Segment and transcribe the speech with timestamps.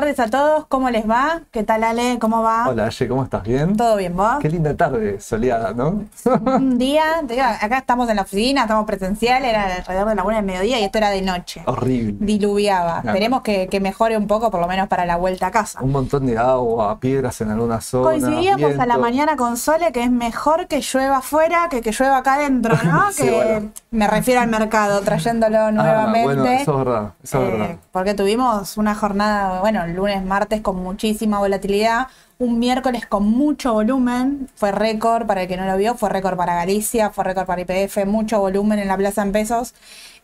[0.00, 0.66] buenas tardes a todos.
[0.68, 1.40] ¿Cómo les va?
[1.50, 2.18] ¿Qué tal, Ale?
[2.20, 2.68] ¿Cómo va?
[2.68, 3.42] Hola, Ale, ¿cómo estás?
[3.42, 3.76] ¿Bien?
[3.76, 4.36] ¿Todo bien, vos?
[4.40, 6.04] Qué linda tarde, soleada, ¿no?
[6.44, 10.24] Un día, te digo, acá estamos en la oficina, estamos presencial, era alrededor de la
[10.24, 11.62] una del mediodía y esto era de noche.
[11.66, 12.14] Horrible.
[12.20, 13.00] Diluviaba.
[13.00, 13.08] Claro.
[13.08, 15.80] Esperemos que, que mejore un poco, por lo menos para la vuelta a casa.
[15.82, 18.06] Un montón de agua, piedras en algunas zonas.
[18.22, 19.00] Coincidíamos a la viento.
[19.00, 23.10] mañana con Sole que es mejor que llueva afuera que que llueva acá adentro, ¿no?
[23.12, 23.70] Sí, que bueno.
[23.92, 26.22] me refiero al mercado, trayéndolo Ah, nuevamente.
[26.24, 27.76] bueno, eso es verdad, eso es Eh, verdad.
[27.92, 32.08] porque tuvimos una jornada, bueno, lunes, martes con muchísima volatilidad,
[32.38, 36.36] un miércoles con mucho volumen, fue récord para el que no lo vio, fue récord
[36.36, 39.74] para Galicia, fue récord para IPF, mucho volumen en la plaza en pesos.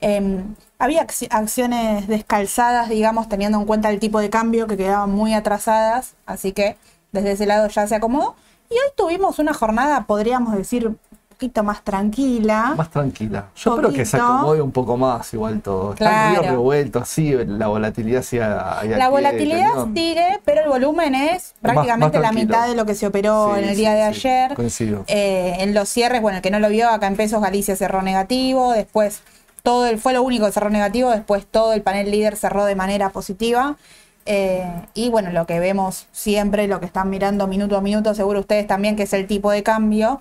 [0.00, 0.42] Eh,
[0.78, 5.32] había acci- acciones descalzadas, digamos, teniendo en cuenta el tipo de cambio que quedaban muy
[5.32, 6.76] atrasadas, así que
[7.12, 8.34] desde ese lado ya se acomodó.
[8.68, 10.96] Y hoy tuvimos una jornada, podríamos decir,
[11.42, 12.74] poquito más tranquila.
[12.76, 13.46] Más tranquila.
[13.56, 15.92] Yo creo que se acomode un poco más igual todo.
[15.94, 22.18] Está el revuelto, así, la volatilidad sí La volatilidad sigue, pero el volumen es prácticamente
[22.18, 24.54] más la mitad de lo que se operó Sí, en el sí, día de ayer.
[24.54, 25.04] coincido.
[25.08, 28.02] Eh, en los cierres, bueno, el que no lo vio, acá en pesos Galicia cerró
[28.02, 29.22] negativo, después
[29.64, 32.76] todo el, fue lo único que cerró negativo, después todo el panel líder cerró de
[32.76, 33.76] manera positiva.
[34.26, 34.64] Eh,
[34.94, 38.68] y bueno, lo que vemos siempre, lo que están mirando minuto a minuto, seguro ustedes
[38.68, 40.20] también, que es el tipo de cambio.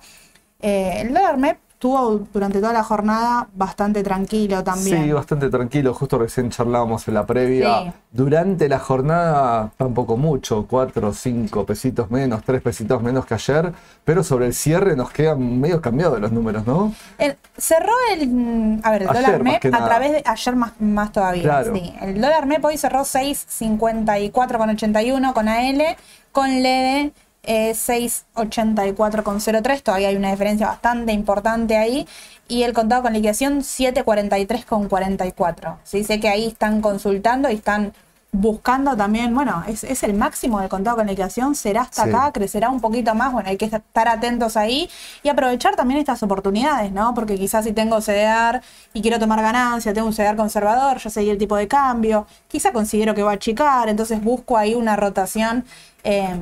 [0.62, 5.02] Eh, el dólar MEP estuvo durante toda la jornada bastante tranquilo también.
[5.02, 5.92] Sí, bastante tranquilo.
[5.92, 7.82] Justo recién charlábamos en la previa.
[7.82, 7.90] Sí.
[8.12, 13.72] Durante la jornada tampoco mucho, cuatro, cinco pesitos menos, tres pesitos menos que ayer,
[14.04, 16.94] pero sobre el cierre nos quedan medio cambiados los números, ¿no?
[17.18, 19.84] El- cerró el, a ver, el Ayer, dólar MEP a nada.
[19.86, 21.42] través de ayer más, más todavía.
[21.42, 21.74] Claro.
[21.74, 21.92] Sí.
[22.00, 25.82] El dólar MEP hoy cerró 6.54,81 con AL,
[26.30, 27.12] con LEDE
[27.44, 29.82] eh, 6.84,03.
[29.82, 32.06] Todavía hay una diferencia bastante importante ahí.
[32.48, 35.76] Y el contado con liquidación 7.43,44.
[35.84, 36.02] ¿sí?
[36.04, 37.92] Sé que ahí están consultando y están
[38.34, 42.08] buscando también, bueno, es, es el máximo del contado con liquidación, será hasta Sí.
[42.08, 44.88] acá, crecerá un poquito más, bueno, hay que estar atentos ahí
[45.22, 47.12] y aprovechar también estas oportunidades, ¿no?
[47.12, 48.62] Porque quizás si tengo CDR
[48.94, 52.72] y quiero tomar ganancia, tengo un CDR conservador, ya seguí el tipo de cambio, quizá
[52.72, 55.66] considero que va a achicar, entonces busco ahí una rotación
[56.02, 56.34] eh,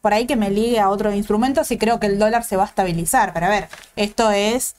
[0.00, 2.64] por ahí que me ligue a otros instrumentos y creo que el dólar se va
[2.64, 3.32] a estabilizar.
[3.32, 4.74] Pero a ver, esto es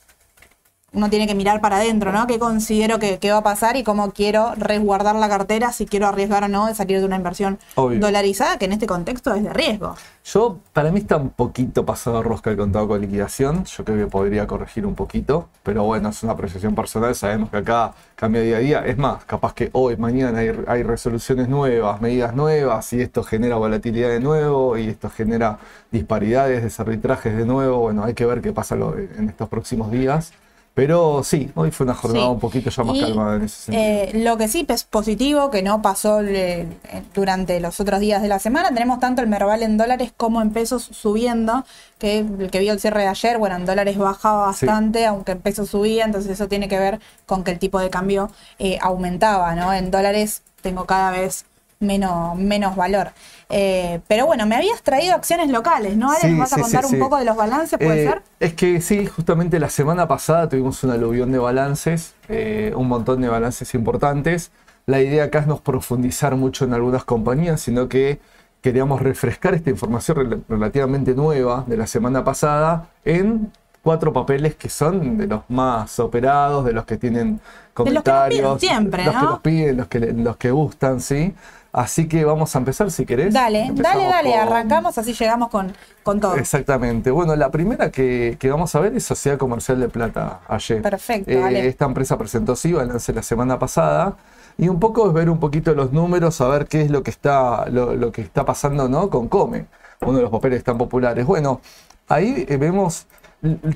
[0.94, 2.26] uno tiene que mirar para adentro, ¿no?
[2.26, 6.06] ¿Qué considero que, que va a pasar y cómo quiero resguardar la cartera, si quiero
[6.06, 7.98] arriesgar o no de salir de una inversión Obvio.
[7.98, 9.94] dolarizada, que en este contexto es de riesgo.
[10.24, 13.64] Yo, para mí está un poquito pasado rosca el contado con liquidación.
[13.64, 17.14] Yo creo que podría corregir un poquito, pero bueno, es una apreciación personal.
[17.14, 18.86] Sabemos que acá cambia día a día.
[18.86, 23.56] Es más, capaz que hoy, mañana hay, hay resoluciones nuevas, medidas nuevas, y esto genera
[23.56, 25.58] volatilidad de nuevo, y esto genera
[25.90, 27.78] disparidades, desarbitrajes de nuevo.
[27.78, 30.32] Bueno, hay que ver qué pasa en estos próximos días.
[30.74, 32.32] Pero sí, hoy fue una jornada Sí.
[32.32, 33.84] un poquito ya más Y, calmada en ese sentido.
[33.84, 36.66] eh, lo que sí es positivo, que no pasó eh,
[37.14, 40.50] durante los otros días de la semana, tenemos tanto el Merval en dólares como en
[40.50, 41.66] pesos subiendo,
[41.98, 44.64] que el que vio el cierre de ayer, bueno, en dólares bajaba Sí.
[44.64, 47.90] bastante, aunque en pesos subía, entonces eso tiene que ver con que el tipo de
[47.90, 49.74] cambio eh, aumentaba, ¿no?
[49.74, 51.44] En dólares tengo cada vez
[51.80, 53.10] menos, menos valor.
[53.52, 56.10] Eh, pero bueno, me habías traído acciones locales, ¿no?
[56.10, 58.22] Ale, Sí, ¿Nos vas a contar sí, un poco de los balances, puede Eh, ser?
[58.40, 63.20] Es que sí, justamente la semana pasada tuvimos un aluvión de balances, eh, un montón
[63.20, 64.50] de balances importantes.
[64.86, 68.20] La idea acá es no profundizar mucho en algunas compañías, sino que
[68.62, 73.50] queríamos refrescar esta información rel- relativamente nueva de la semana pasada en
[73.82, 77.40] cuatro papeles que son de los más operados, de los que tienen
[77.84, 79.30] De los que nos piden comentarios, siempre, los que ¿no?
[79.30, 81.34] nos piden, los que, los que gustan, ¿sí?
[81.72, 83.32] Así que vamos a empezar si querés.
[83.32, 85.72] Dale, dale, Empezamos dale, con- arrancamos, así llegamos con,
[86.02, 86.34] con todo.
[86.36, 87.10] Exactamente.
[87.10, 90.82] Bueno, la primera que, que vamos a ver es Sociedad Comercial de Plata ayer.
[90.82, 91.66] Perfecto, Eh, dale.
[91.66, 94.16] Esta empresa presentó sí balance la semana pasada.
[94.58, 97.64] Y un poco es ver un poquito los números, saber qué es lo que está,
[97.70, 99.08] lo, lo que está pasando ¿no?
[99.08, 99.64] con Come,
[100.02, 101.24] uno de los papeles tan populares.
[101.24, 101.62] Bueno,
[102.06, 103.06] ahí eh, vemos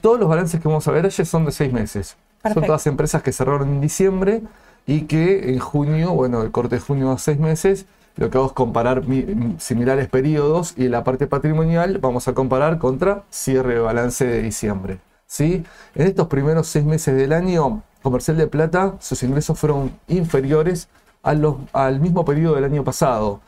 [0.03, 2.15] todos los balances que vamos a ver ayer son de seis meses.
[2.43, 2.61] Perfecto.
[2.61, 4.43] Son todas empresas que cerraron en diciembre
[4.87, 7.87] y que en junio, bueno, el corte de junio a seis meses,
[8.17, 12.33] lo que vamos a comparar mi- similares periodos y en la parte patrimonial vamos a
[12.35, 15.01] comparar contra cierre de balance de diciembre.
[15.27, 15.65] ¿sí?
[15.95, 20.89] En estos primeros seis meses del año, Comercial de Plata, sus ingresos fueron inferiores
[21.25, 23.41] a los- al mismo periodo del año pasado.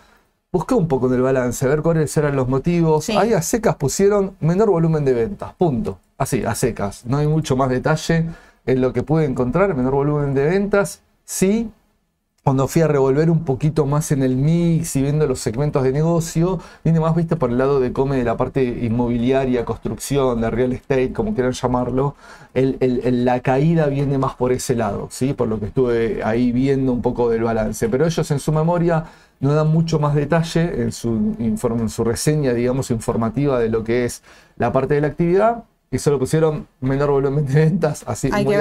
[0.51, 3.05] Busqué un poco en el balance, a ver cuáles eran los motivos.
[3.05, 3.17] Sí.
[3.17, 5.99] Ahí a secas pusieron menor volumen de ventas, punto.
[6.17, 7.07] Así, a secas.
[7.07, 8.27] No hay mucho más detalle
[8.67, 9.75] en lo que pude encontrar.
[9.77, 11.71] Menor volumen de ventas, sí.
[12.43, 15.93] cuando fui a revolver un poquito más en el mix y viendo los segmentos de
[15.93, 20.49] negocio, viene más vista por el lado de come de la parte inmobiliaria, construcción, de
[20.49, 22.17] real estate, como quieran llamarlo.
[22.55, 25.35] la caída viene más por ese lado, ¿sí?
[25.35, 27.87] por lo que estuve ahí viendo un poco del balance.
[27.91, 29.05] Pero ellos en su memoria
[29.41, 34.07] no dan mucho más detalle en su, en su reseña, digamos, informativa de lo que
[34.07, 34.23] es
[34.57, 38.57] la parte de la actividad y solo pusieron menor volumen de ventas, así muy,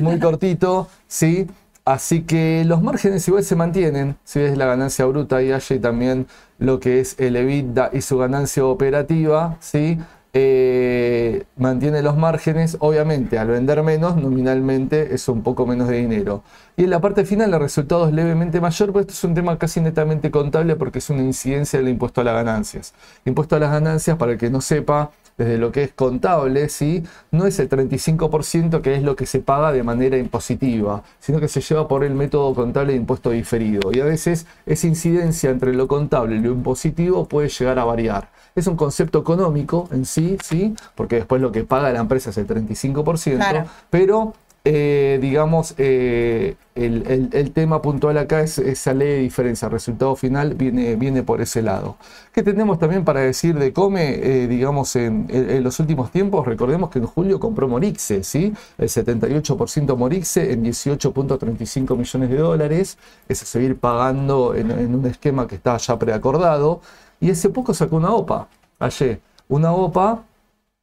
[0.00, 1.46] muy cortito, ¿sí?
[1.88, 6.26] Así que los márgenes igual se mantienen, si ves la ganancia bruta y hay también
[6.58, 9.98] lo que es el EBITDA y su ganancia operativa, ¿sí?
[10.34, 16.42] Eh, mantiene los márgenes, obviamente al vender menos, nominalmente es un poco menos de dinero.
[16.76, 19.56] Y en la parte final el resultado es levemente mayor, pero esto es un tema
[19.56, 22.92] casi netamente contable porque es una incidencia del impuesto a las ganancias.
[23.24, 27.04] Impuesto a las ganancias, para el que no sepa, desde lo que es contable, ¿sí?
[27.30, 31.48] no es el 35% que es lo que se paga de manera impositiva, sino que
[31.48, 33.92] se lleva por el método contable de impuesto diferido.
[33.92, 38.28] Y a veces esa incidencia entre lo contable y lo impositivo puede llegar a variar.
[38.56, 40.74] Es un concepto económico en sí, ¿sí?
[40.96, 44.34] porque después lo que paga la empresa es el 35%, pero
[44.64, 49.66] eh, digamos, eh, el, tema puntual acá es esa ley de diferencia.
[49.66, 51.96] El resultado final viene, viene por ese lado.
[52.32, 54.18] ¿Qué tenemos también para decir de Come?
[54.22, 55.26] Eh, digamos, en,
[55.62, 58.52] los últimos tiempos, recordemos que en julio compró Morixe, ¿sí?
[58.76, 62.98] El 78% Morixe en 18.35 millones de dólares.
[63.28, 66.80] Es a seguir pagando en, en un esquema que está ya preacordado.
[67.20, 69.20] Y hace poco sacó una OPA, ayer.
[69.48, 70.24] Una OPA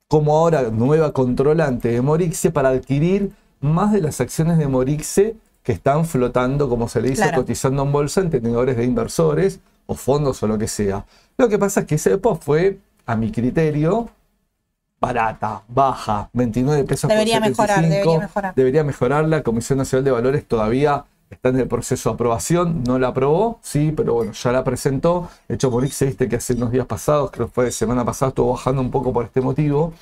[0.08, 3.32] como ahora nueva controlante de Morixe para adquirir
[3.62, 7.92] más de las acciones de Morixe que están flotando, como se le dice, cotizando en
[7.92, 11.06] bolsa en tenedores de inversores o fondos o lo que sea.
[11.38, 14.10] Lo que pasa es que ese EPO fue, a mi criterio,
[15.00, 18.56] barata, baja, 29 pesos debería por 75, mejorar, debería mejorar.
[18.56, 19.28] Debería mejorar.
[19.28, 23.60] La Comisión Nacional de Valores todavía está en el proceso de aprobación, no la aprobó,
[23.62, 25.30] sí, pero bueno, ya la presentó.
[25.48, 28.30] De hecho, Morixe, viste que hace unos días pasados, creo que fue de semana pasada,
[28.30, 29.94] estuvo bajando un poco por este motivo.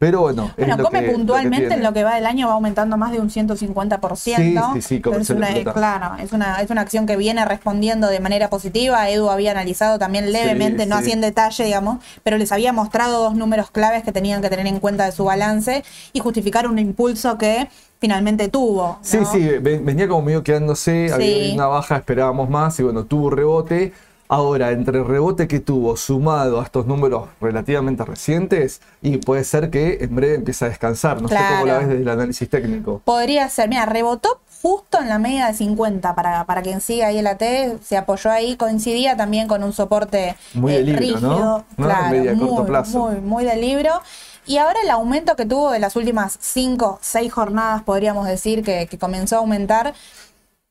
[0.00, 0.50] Pero bueno.
[0.56, 4.16] Bueno, come puntualmente en lo que va del año va aumentando más de un 150%.
[4.16, 8.18] Sí, sí, sí, es una, claro, es una, es una acción que viene respondiendo de
[8.18, 9.10] manera positiva.
[9.10, 13.34] Edu había analizado también levemente, no así en detalle, digamos, pero les había mostrado dos
[13.34, 17.36] números claves que tenían que tener en cuenta de su balance y justificar un impulso
[17.36, 19.00] que finalmente tuvo.
[19.02, 23.92] Sí, sí, venía como medio quedándose, había una baja, esperábamos más y bueno, tuvo rebote
[24.32, 29.70] Ahora, entre el rebote que tuvo sumado a estos números relativamente recientes, y puede ser
[29.70, 31.20] que en breve empiece a descansar.
[31.20, 33.02] No sé cómo la ves desde el análisis técnico.
[33.04, 37.18] Podría ser, mira, rebotó justo en la media de 50 para, para quien siga ahí
[37.18, 37.42] el AT,
[37.82, 41.64] se apoyó ahí, coincidía también con un soporte muy de libro, rígido, ¿no?
[41.74, 42.98] Claro, media, muy, corto plazo.
[43.08, 44.00] Muy, muy de libro.
[44.46, 48.86] Y ahora el aumento que tuvo de las últimas 5, 6 jornadas, podríamos decir, que,
[48.86, 49.92] que comenzó a aumentar,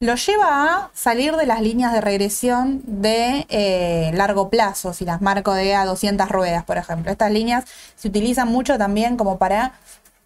[0.02, 5.22] lo lleva a salir de las líneas de regresión de eh, largo plazo, si las
[5.22, 7.12] marco de a 200 ruedas, por ejemplo.
[7.12, 7.66] Estas líneas
[7.98, 9.74] se utilizan mucho también como para,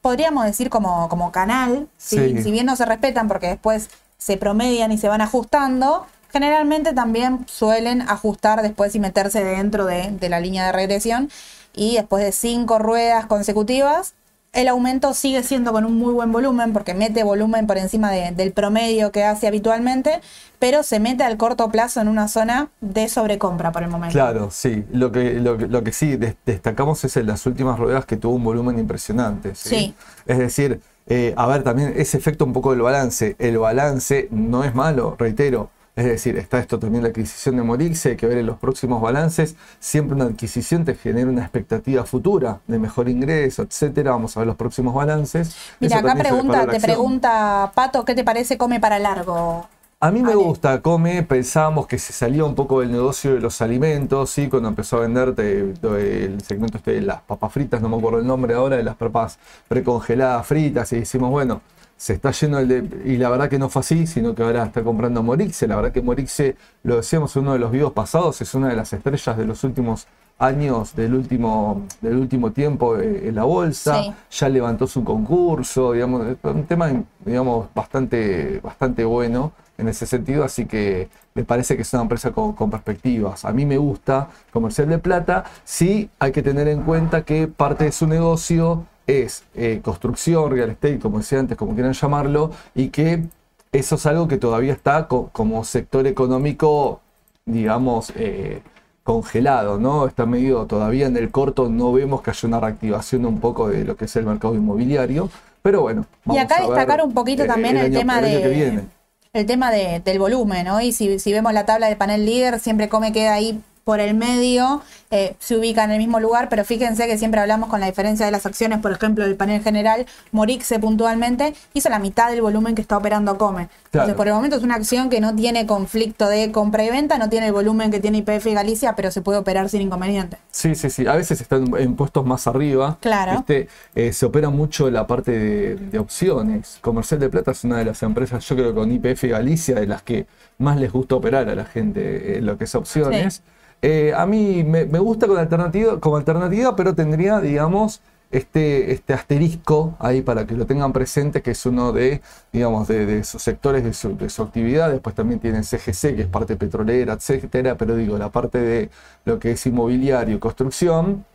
[0.01, 3.89] podríamos decir como, como canal, si bien no se respetan porque después
[4.19, 10.11] se promedian y se van ajustando, generalmente también suelen ajustar después y meterse dentro de,
[10.11, 11.31] de la línea de regresión.
[11.73, 14.13] Y después de cinco ruedas consecutivas
[14.53, 18.51] el aumento sigue siendo con un muy buen volumen porque mete volumen por encima del
[18.53, 20.21] promedio que hace habitualmente,
[20.59, 24.13] pero se mete al corto plazo en una zona de sobrecompra por el momento.
[24.13, 24.85] Claro, sí.
[24.91, 28.77] Lo que, lo, que sí destacamos es en las últimas ruedas que tuvo un volumen
[28.77, 29.55] impresionante.
[29.55, 29.95] Sí.
[30.27, 33.35] Es decir, eh, a ver, también ese efecto un poco del balance.
[33.39, 38.09] El balance no es malo, reitero es decir, está esto también la adquisición de Morixe,
[38.09, 39.55] hay que ver en los próximos balances.
[39.79, 44.11] Siempre una adquisición te genera una expectativa futura de mejor ingreso, etcétera.
[44.11, 45.55] Vamos a ver los próximos balances.
[45.79, 49.67] Mira, acá pregunta, te pregunta Pato, ¿qué te parece Come para largo?
[50.03, 53.61] A mí me gusta Come, pensábamos que se salía un poco del negocio de los
[53.61, 54.49] alimentos, ¿sí?
[54.49, 58.27] cuando empezó a venderte el segmento este de las papas fritas, no me acuerdo el
[58.27, 61.61] nombre ahora, de las papas precongeladas fritas, y decimos, bueno,
[61.95, 64.65] se está yendo el de, y la verdad que no fue así, sino que ahora
[64.65, 65.69] está comprando Morixe.
[65.69, 68.75] La verdad que Morixe, lo decíamos en uno de los videos pasados, es una de
[68.75, 70.07] las estrellas de los últimos
[70.37, 74.13] años, del último, del último tiempo eh, en la bolsa.
[74.29, 76.91] Ya levantó su concurso, digamos, un tema,
[77.23, 82.31] digamos, bastante, bastante bueno en ese sentido, así que me parece que es una empresa
[82.31, 83.43] con, con, perspectivas.
[83.45, 87.85] A mí me gusta Comercial de Plata, sí hay que tener en cuenta que parte
[87.85, 92.89] de su negocio es eh, construcción, real estate, como decía antes, como quieran llamarlo, y
[92.89, 93.23] que
[93.71, 97.01] eso es algo que todavía está como sector económico,
[97.45, 98.61] digamos, eh,
[99.03, 100.07] congelado, ¿no?
[100.07, 103.83] Está medio todavía en el corto, no vemos que haya una reactivación un poco de
[103.83, 105.29] lo que es el mercado inmobiliario,
[105.61, 106.05] pero bueno.
[106.25, 108.85] y acá destacar un poquito también el, tema de
[109.33, 110.79] el tema de- del volumen, ¿no?
[110.79, 114.13] Y si, si vemos la tabla del panel líder, siempre come queda ahí por el
[114.13, 117.85] medio, eh, se ubica en el mismo lugar, pero fíjense que siempre hablamos con la
[117.85, 122.41] diferencia de las acciones, por ejemplo, del panel general, Morixe puntualmente hizo la mitad del
[122.41, 123.69] volumen que está operando Come.
[123.85, 127.17] Entonces, por el momento es una acción que no tiene conflicto de compra y venta,
[127.17, 130.37] no tiene el volumen que tiene IPF y Galicia, pero se puede operar sin inconveniente.
[130.49, 131.05] Sí, sí, sí.
[131.05, 132.97] A veces están en puestos más arriba.
[133.01, 133.33] Claro.
[133.33, 133.67] ¿viste?
[133.93, 136.79] Eh, se opera mucho la parte de, de opciones.
[136.81, 139.85] Comercial de Plata es una de las empresas, yo creo que con IPF Galicia, de
[139.85, 140.25] las que
[140.57, 143.43] más les gusta operar a la gente eh, lo que es opciones.
[143.85, 150.47] Eh, a mí me, gusta como alternativa, pero tendría, digamos, este, este asterisco ahí para
[150.47, 152.21] que lo tengan presente, que es uno de,
[152.53, 154.89] digamos, de, de sus sectores de su, de su actividad.
[154.89, 157.75] Después también tienen CGC, que es parte petrolera, etcétera.
[157.77, 158.89] Pero digo, la parte de
[159.25, 161.25] lo que es inmobiliario y construcción,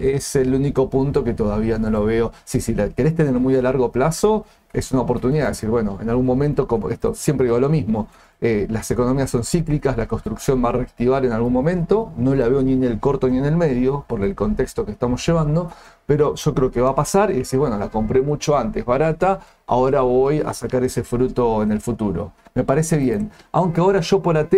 [0.00, 2.32] es el único punto que todavía no lo veo.
[2.44, 5.50] Sí, si la querés tener muy a largo plazo, es una oportunidad.
[5.50, 8.08] Es decir, bueno, en algún momento, como esto siempre digo lo mismo,
[8.42, 12.12] eh, las economías son cíclicas, la construcción va a reactivar en algún momento.
[12.16, 14.92] No la veo ni en el corto ni en el medio, por el contexto que
[14.92, 15.70] estamos llevando,
[16.06, 19.40] pero yo creo que va a pasar y decir, bueno, la compré mucho antes, barata,
[19.66, 22.32] ahora voy a sacar ese fruto en el futuro.
[22.54, 23.30] Me parece bien.
[23.52, 24.54] Aunque ahora yo por AT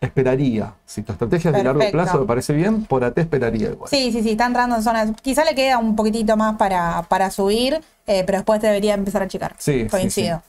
[0.00, 0.74] esperaría.
[0.84, 3.88] Si tu estrategia es de largo plazo me parece bien, por AT esperaría igual.
[3.88, 5.10] Sí, sí, sí, está entrando en zonas.
[5.22, 9.24] Quizá le queda un poquitito más para, para subir, eh, pero después debería empezar a
[9.24, 9.54] achicar.
[9.58, 10.42] Sí, sí, Coincido.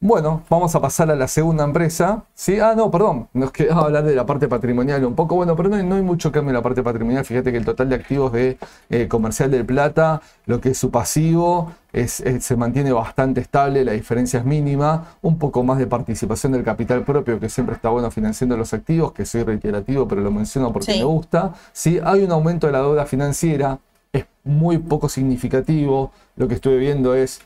[0.00, 2.22] Bueno, vamos a pasar a la segunda empresa.
[2.32, 2.60] ¿sí?
[2.60, 5.34] Ah, no, perdón, nos quedaba hablar de la parte patrimonial un poco.
[5.34, 7.24] Bueno, pero no hay, no hay mucho cambio en la parte patrimonial.
[7.24, 8.58] Fíjate que el total de activos de
[8.90, 13.84] eh, Comercial del Plata, lo que es su pasivo, es, es- se mantiene bastante estable,
[13.84, 15.04] la diferencia es mínima.
[15.20, 19.10] Un poco más de participación del capital propio, que siempre está bueno financiando los activos,
[19.10, 20.98] que soy reiterativo, pero lo menciono porque Sí.
[21.00, 21.54] me gusta.
[21.72, 21.98] ¿sí?
[22.04, 23.80] Hay un aumento de la deuda financiera,
[24.12, 26.12] es muy poco significativo.
[26.36, 27.40] Lo que estuve viendo es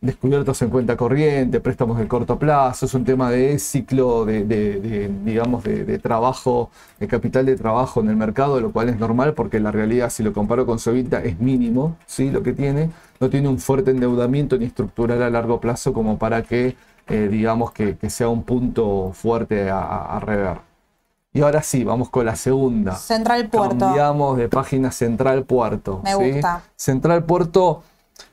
[0.00, 4.80] descubiertos en cuenta corriente, préstamos de corto plazo, es un tema de ciclo de, de-
[4.80, 8.98] de, digamos, de, de trabajo, de capital de trabajo en el mercado, lo cual es
[8.98, 12.30] normal porque la realidad, si lo comparo con Sovita, es mínimo, ¿sí?
[12.30, 12.90] Lo que tiene,
[13.20, 16.76] no tiene un fuerte endeudamiento ni estructural a largo plazo como para que,
[17.08, 20.58] eh, digamos, que, que sea un punto fuerte a, a- a rever.
[21.32, 22.94] Y ahora sí, vamos con la segunda.
[22.96, 23.78] Central Puerto.
[23.78, 26.00] Cambiamos de página Central Puerto.
[26.02, 26.32] Me ¿sí?
[26.32, 26.62] gusta.
[26.74, 27.82] Central Puerto,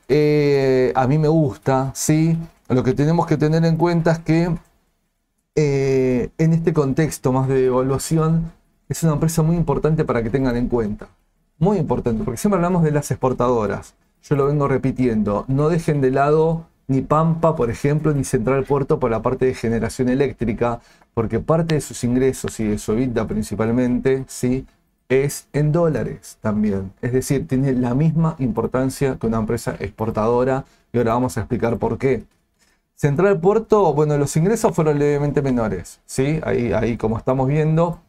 [0.08, 2.38] eh, a mí me gusta, ¿sí?
[2.68, 4.54] Lo que tenemos que tener en cuenta es que
[5.54, 8.52] eh, en este contexto más de evaluación,
[8.88, 11.08] es una empresa muy importante para que tengan en cuenta.
[11.58, 13.94] Muy importante, porque siempre hablamos de las exportadoras.
[14.22, 15.44] Yo lo vengo repitiendo.
[15.48, 19.54] No dejen de lado ni Pampa, por ejemplo, ni Central Puerto por la parte de
[19.54, 20.80] generación eléctrica,
[21.12, 24.66] porque parte de sus ingresos y de su EBITDA principalmente, ¿sí?
[25.08, 26.92] Es en dólares también.
[27.00, 31.78] Es decir, tiene la misma importancia que una empresa exportadora y ahora vamos a explicar
[31.78, 32.24] por qué.
[32.94, 36.40] Central Puerto, bueno, los ingresos fueron levemente menores, ¿sí?
[36.42, 38.00] Ahí, ahí como estamos viendo.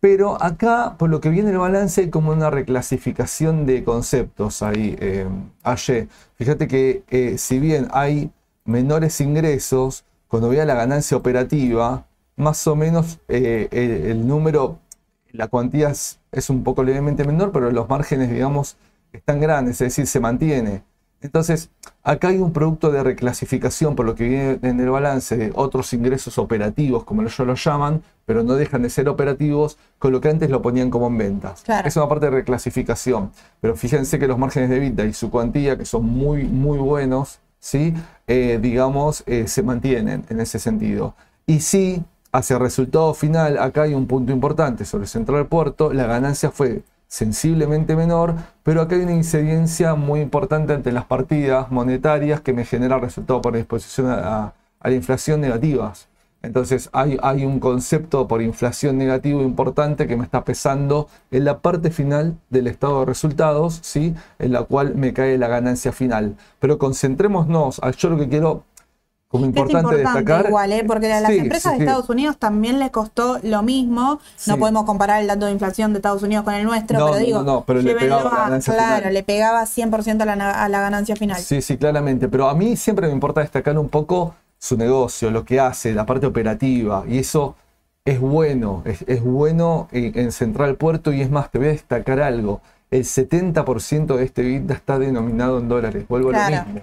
[0.00, 4.96] Pero acá, por lo que viene el balance, hay como una reclasificación de conceptos ahí,
[4.98, 5.28] eh.
[6.34, 8.32] Fíjate que eh, si bien hay
[8.64, 12.04] menores ingresos, cuando vea la ganancia operativa,
[12.34, 14.80] más o menos eh, el número,
[15.32, 18.76] la cuantía es, es un poco levemente menor, pero los márgenes, digamos,
[19.12, 20.82] están grandes, es decir, se mantiene.
[21.22, 21.70] Entonces,
[22.02, 25.92] acá hay un producto de reclasificación, por lo que viene en el balance, de otros
[25.92, 30.28] ingresos operativos, como ellos lo llaman, pero no dejan de ser operativos, con lo que
[30.28, 31.62] antes lo ponían como en ventas.
[31.62, 31.86] Claro.
[31.86, 33.30] Es una parte de reclasificación.
[33.60, 37.38] Pero fíjense que los márgenes de vida y su cuantía, que son muy, muy buenos,
[37.60, 37.94] ¿sí?
[38.26, 41.14] Eh, digamos, eh, se mantienen en ese sentido.
[41.46, 46.06] Y sí, hacia el resultado final, acá hay un punto importante sobre Central Puerto, la
[46.06, 52.40] ganancia fue sensiblemente menor, pero acá hay una incidencia muy importante ante las partidas monetarias
[52.40, 56.08] que me genera resultado por disposición a, la inflación negativas.
[56.40, 61.60] Entonces hay, hay un concepto por inflación negativo importante que me está pesando en la
[61.60, 64.14] parte final del estado de resultados, ¿sí?
[64.38, 66.34] en la cual me cae la ganancia final.
[66.58, 68.64] Pero concentrémonos, yo lo que quiero
[69.32, 70.46] como Es importante, destacar...
[70.46, 70.84] igual, ¿eh?
[70.86, 71.84] porque a las Sí, empresas sí, de.
[71.86, 74.20] Estados Unidos también les costó lo mismo.
[74.46, 77.18] No podemos comparar el dato de inflación de Estados Unidos con el nuestro, No, pero
[77.18, 79.14] digo, no, no, pero le pegaba a la a- claro, final.
[79.14, 81.40] le pegaba 100% a la, a la ganancia final.
[81.40, 82.28] Sí, sí, claramente.
[82.28, 86.06] Pero a mí siempre me importa destacar un poco su negocio, lo que hace, la
[86.06, 87.02] parte operativa.
[87.08, 87.56] Y eso
[88.04, 91.12] es bueno, es, es bueno en, en Central Puerto.
[91.12, 92.60] Y es más, te voy a destacar algo.
[92.90, 96.04] El 70% de este EBITDA está denominado en dólares.
[96.06, 96.56] Vuelvo a Claro.
[96.56, 96.80] lo mismo.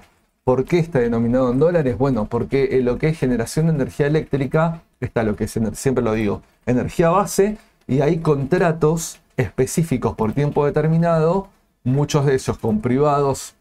[0.49, 1.95] ¿Por qué está denominado en dólares?
[1.95, 6.03] Bueno, porque en lo que es generación de energía eléctrica está lo que es, siempre
[6.03, 11.49] lo digo, energía base y hay contratos específicos por tiempo determinado,
[11.83, 13.53] muchos de ellos con privados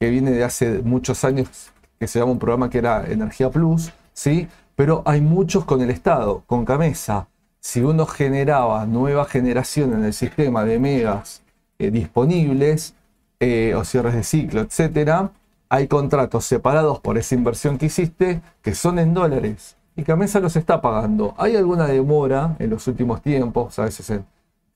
[0.00, 3.92] que viene de hace muchos años, que se llama un programa que era Energía Plus,
[4.14, 4.48] ¿sí?
[4.76, 7.28] pero hay muchos con el Estado, con Camesa.
[7.60, 11.42] Si uno generaba nueva generación en el sistema de megas
[11.78, 12.94] eh, disponibles,
[13.40, 15.30] eh, o cierres de ciclo, etcétera,
[15.74, 20.54] hay contratos separados por esa inversión que hiciste que son en dólares y Camesa los
[20.54, 21.34] está pagando.
[21.36, 24.24] Hay alguna demora en los últimos tiempos, a veces en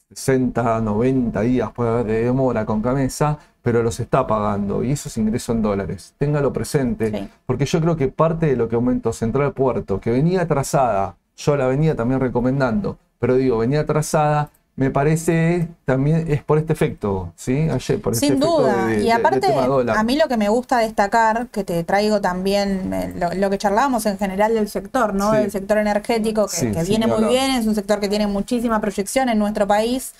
[0.08, 5.08] 60, 90 días puede haber de demora con Camesa, pero los está pagando y eso
[5.08, 6.14] es ingreso en dólares.
[6.18, 10.42] Téngalo presente, porque yo creo que parte de lo que aumentó Central Puerto, que venía
[10.42, 16.56] atrasada, yo la venía también recomendando, pero digo, venía atrasada, me parece también es por
[16.56, 17.68] este efecto, ¿sí?
[17.68, 18.94] Ayer, por este Sin duda.
[18.94, 23.50] y aparte, a mí lo que me gusta destacar, que te traigo también eh, lo,
[23.50, 25.32] que charlábamos en general del sector, ¿no?
[25.32, 29.40] Del sector energético, que, viene muy bien, es un sector que tiene muchísima proyección en
[29.40, 30.14] nuestro país.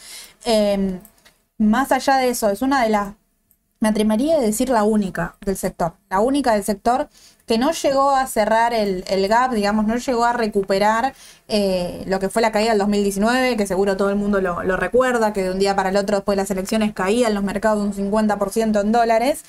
[0.45, 0.99] Em,
[1.57, 3.15] más allá de eso, es una de las,
[3.79, 7.09] me atrevería a decir la única del sector, la única del sector
[7.49, 11.15] que no llegó a cerrar el, gap, digamos, no llegó a recuperar
[11.49, 14.77] eh, lo que fue la caída del 2019, que seguro todo el mundo lo, lo,
[14.77, 17.83] recuerda, que de un día para el otro después de las elecciones caían los mercados
[17.83, 19.45] un 50% en dólares.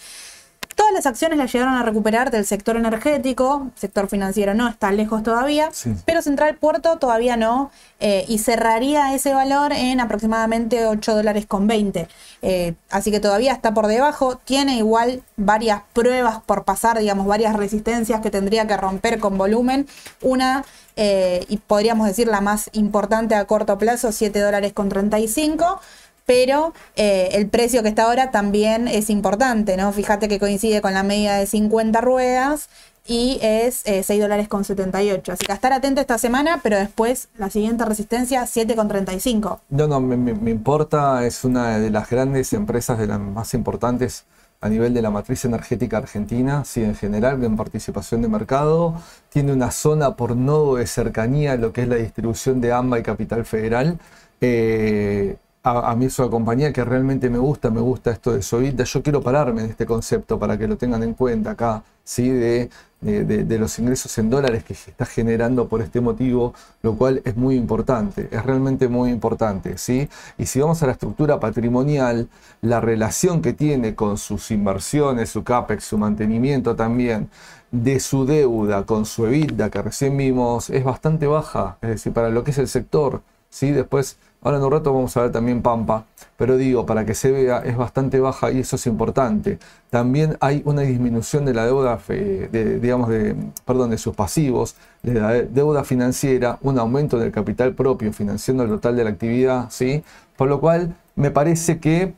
[0.79, 5.23] Todas las acciones las llegaron a recuperar del sector energético, sector financiero no, está lejos
[5.23, 5.69] todavía,
[6.05, 11.67] pero Central Puerto todavía no, eh, y cerraría ese valor en aproximadamente 8 dólares con
[11.67, 12.07] 20.
[12.41, 17.57] Eh, así que todavía está por debajo, tiene igual varias pruebas por pasar, digamos, varias
[17.57, 19.85] resistencias que tendría que romper con volumen.
[20.21, 20.63] Una,
[20.95, 25.81] eh, y podríamos decir la más importante a corto plazo, 7 dólares con 35
[26.29, 29.91] pero eh, el precio que está ahora también es importante, ¿no?
[29.91, 32.69] Fíjate que coincide con la media de 50 ruedas
[33.07, 35.31] y es eh, 6 dólares con 78.
[35.31, 39.61] Así que estar atento esta semana, pero después la siguiente resistencia 7 con 35.
[39.71, 44.25] No, no, me, importa, es una de las grandes empresas, de las más importantes
[44.61, 49.51] a nivel de la matriz energética argentina, sí, en general, en participación de mercado, tiene
[49.51, 53.01] una zona por nodo de cercanía a lo que es la distribución de AMBA y
[53.01, 53.97] Capital Federal.
[54.41, 55.37] Eh,
[55.71, 58.83] a, mí es una compañía que realmente me gusta, me gusta esto de Sovita.
[58.83, 62.29] Yo quiero pararme en este concepto para que lo tengan en cuenta acá, ¿sí?
[62.29, 62.69] De,
[63.01, 67.37] de, los ingresos en dólares que se está generando por este motivo, lo cual es
[67.37, 69.77] muy importante, es realmente muy importante.
[69.77, 70.09] ¿sí?
[70.37, 72.27] Y si vamos a la estructura patrimonial,
[72.61, 77.29] la relación que tiene con sus inversiones, su CAPEX, su mantenimiento también,
[77.71, 82.29] de su deuda con su EBITDA que recién vimos, es bastante baja, es decir, para
[82.29, 83.21] lo que es el sector.
[83.49, 83.71] ¿sí?
[83.71, 86.05] Después Ahora en un rato vamos a ver también Pampa,
[86.37, 89.59] pero digo, para que se vea, es bastante baja y eso es importante.
[89.89, 95.15] También hay una disminución de la deuda, de, digamos, de, perdón, de sus pasivos, de
[95.15, 100.03] la deuda financiera, un aumento del capital propio financiando el total de la actividad, ¿sí?
[100.37, 102.13] Por lo cual, me parece que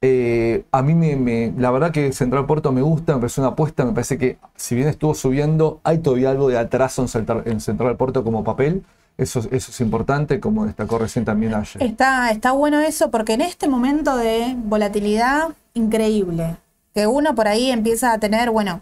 [0.00, 3.84] eh, a mí me, la verdad que Central Puerto me gusta, me parece una apuesta,
[3.84, 7.60] me parece que si bien estuvo subiendo, hay todavía algo de atraso en Central, en
[7.60, 8.84] Central Puerto como papel.
[9.18, 11.82] Eso, eso es importante, como destacó recién también ayer.
[11.82, 16.56] Está, está bueno eso porque en este momento de volatilidad increíble,
[16.94, 18.80] que uno por ahí empieza a tener, bueno,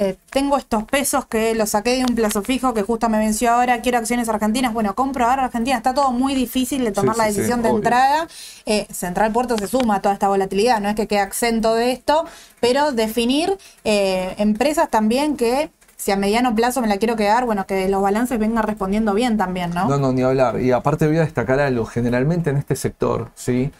[0.00, 3.50] eh, tengo estos pesos que los saqué de un plazo fijo que justo me venció
[3.50, 7.24] ahora, quiero acciones argentinas, bueno, compro ahora Argentina, está todo muy difícil de tomar la
[7.24, 8.28] decisión de entrada.
[8.64, 11.90] Eh, Central Puerto se suma a toda esta volatilidad, no es que quede exento de
[11.90, 12.26] esto,
[12.60, 17.66] pero definir eh, empresas también que si a mediano plazo me la quiero quedar, bueno,
[17.66, 19.88] que los balances vengan respondiendo bien también, ¿no?
[19.88, 20.60] No, no, ni hablar.
[20.60, 23.72] Y aparte voy a destacar algo, generalmente en este sector, ¿sí?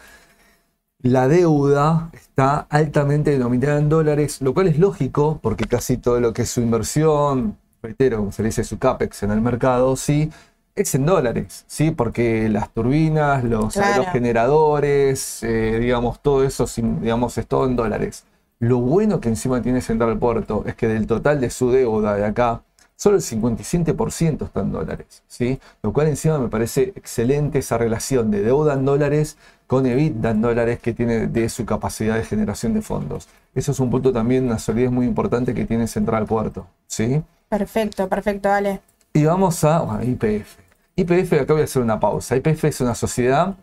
[1.00, 6.32] La deuda está altamente denominada en dólares, lo cual es lógico, porque casi todo lo
[6.32, 10.32] que es su inversión, reitero, como se dice, su CAPEX en el mercado, sí,
[10.74, 11.92] es en dólares, ¿sí?
[11.92, 16.66] Porque las turbinas, los aerogeneradores, eh, digamos, todo eso,
[17.00, 18.24] digamos, es todo en dólares.
[18.60, 22.24] Lo bueno que encima tiene Central Puerto es que del total de su deuda de
[22.24, 22.62] acá,
[22.96, 25.60] solo el 57% está en dólares, ¿sí?
[25.80, 29.36] Lo cual encima me parece excelente esa relación de deuda en dólares
[29.68, 33.28] con EBITDA en dólares que tiene de su capacidad de generación de fondos.
[33.54, 37.22] Eso es un punto también, una solidez muy importante que tiene Central Puerto, ¿sí?
[37.48, 38.80] Perfecto, perfecto, vale.
[39.12, 40.58] Y vamos a IPF.
[40.96, 42.34] IPF, acá voy a hacer una pausa.
[42.34, 43.54] IPF es una sociedad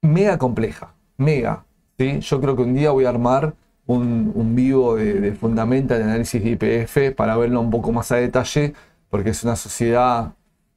[0.00, 1.64] mega compleja, mega,
[1.96, 2.18] ¿sí?
[2.18, 3.54] Yo creo que un día voy a armar
[3.86, 8.74] un, vivo de, de fundamental análisis de IPF para verlo un poco más a detalle,
[9.10, 10.34] porque es una sociedad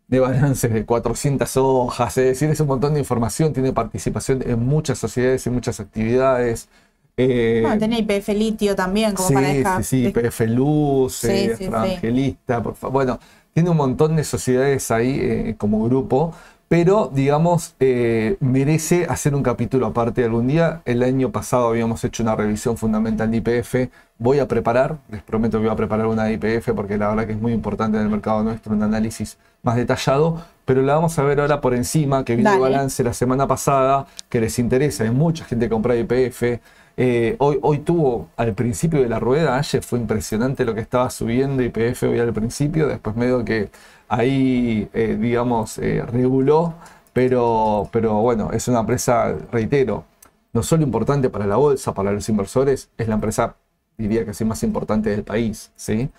[0.08, 4.64] de balances de 400 hojas, es decir, es un montón de información, tiene participación en
[4.66, 6.70] muchas sociedades, y muchas actividades.
[7.18, 9.36] Eh, bueno, tiene IPF litio también, como sí,
[9.82, 12.94] Sí, sí, IPF luz, eh, evangelista, por favor.
[12.94, 13.20] Bueno,
[13.54, 16.34] tiene un montón de sociedades ahí eh, como grupo,
[16.68, 20.82] pero digamos, eh, merece hacer un capítulo aparte algún día.
[20.86, 23.92] El año pasado habíamos hecho una revisión fundamental de IPF.
[24.18, 27.28] Voy a preparar, les prometo que voy a preparar una de IPF porque la verdad
[27.28, 31.18] que es muy importante en el mercado nuestro un análisis más detallado, pero la vamos
[31.20, 35.04] a ver ahora por encima, que vino el balance la semana pasada, que les interesa,
[35.04, 36.60] hay mucha gente que compra IPF.
[36.98, 41.10] Eh, hoy, hoy tuvo al principio de la rueda, ayer fue impresionante lo que estaba
[41.10, 43.70] subiendo IPF hoy al principio, después medio que
[44.08, 46.74] ahí, eh, digamos, eh, reguló,
[47.14, 50.06] pero, pero bueno, es una empresa, reitero,
[50.54, 53.56] no solo importante para la bolsa, para los inversores, es la empresa,
[53.98, 56.10] diría que sí, más importante del país, ¿sí?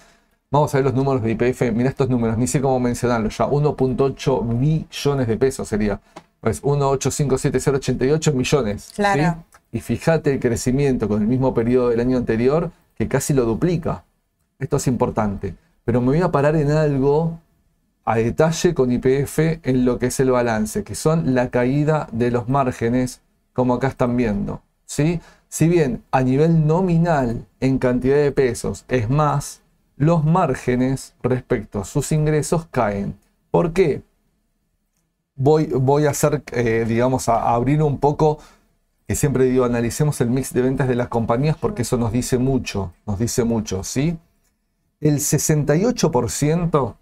[0.50, 1.72] Vamos a ver los números de IPF.
[1.72, 3.46] Mira estos números, ni sé cómo mencionarlos ya.
[3.46, 6.00] 1.8 millones de pesos sería.
[6.40, 8.92] Pues 1.857088 millones.
[8.94, 9.22] Claro.
[9.22, 9.78] ¿sí?
[9.78, 14.04] Y fíjate el crecimiento con el mismo periodo del año anterior, que casi lo duplica.
[14.58, 15.54] Esto es importante.
[15.84, 17.40] Pero me voy a parar en algo
[18.06, 22.30] a detalle con IPF en lo que es el balance, que son la caída de
[22.30, 23.20] los márgenes,
[23.52, 24.62] como acá están viendo.
[24.86, 25.20] ¿sí?
[25.48, 29.62] Si bien a nivel nominal, en cantidad de pesos, es más,
[29.96, 33.18] los márgenes respecto a sus ingresos caen.
[33.50, 34.02] ¿Por qué?
[35.34, 38.38] Voy, voy a hacer, eh, digamos, a, abrir un poco,
[39.08, 42.38] que siempre digo, analicemos el mix de ventas de las compañías porque eso nos dice
[42.38, 44.16] mucho, nos dice mucho, ¿sí?
[45.00, 46.96] El 68%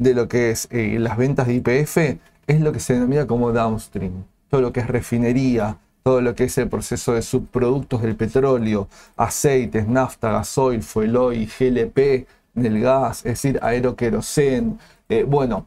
[0.00, 1.98] de lo que es eh, las ventas de IPF
[2.46, 4.24] es lo que se denomina como downstream.
[4.48, 8.88] Todo lo que es refinería, todo lo que es el proceso de subproductos del petróleo,
[9.16, 14.78] aceites, nafta, gasoil, fuel oil, GLP del gas, es decir, aeroquerosén.
[15.10, 15.66] Eh, bueno,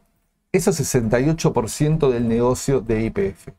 [0.52, 3.50] eso es 68% del negocio de IPF.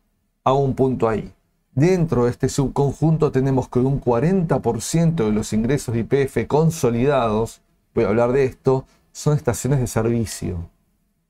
[0.44, 1.32] Hago un punto ahí.
[1.74, 7.62] Dentro de este subconjunto tenemos que un 40% de los ingresos de IPF consolidados,
[7.94, 10.69] voy a hablar de esto, son estaciones de servicio.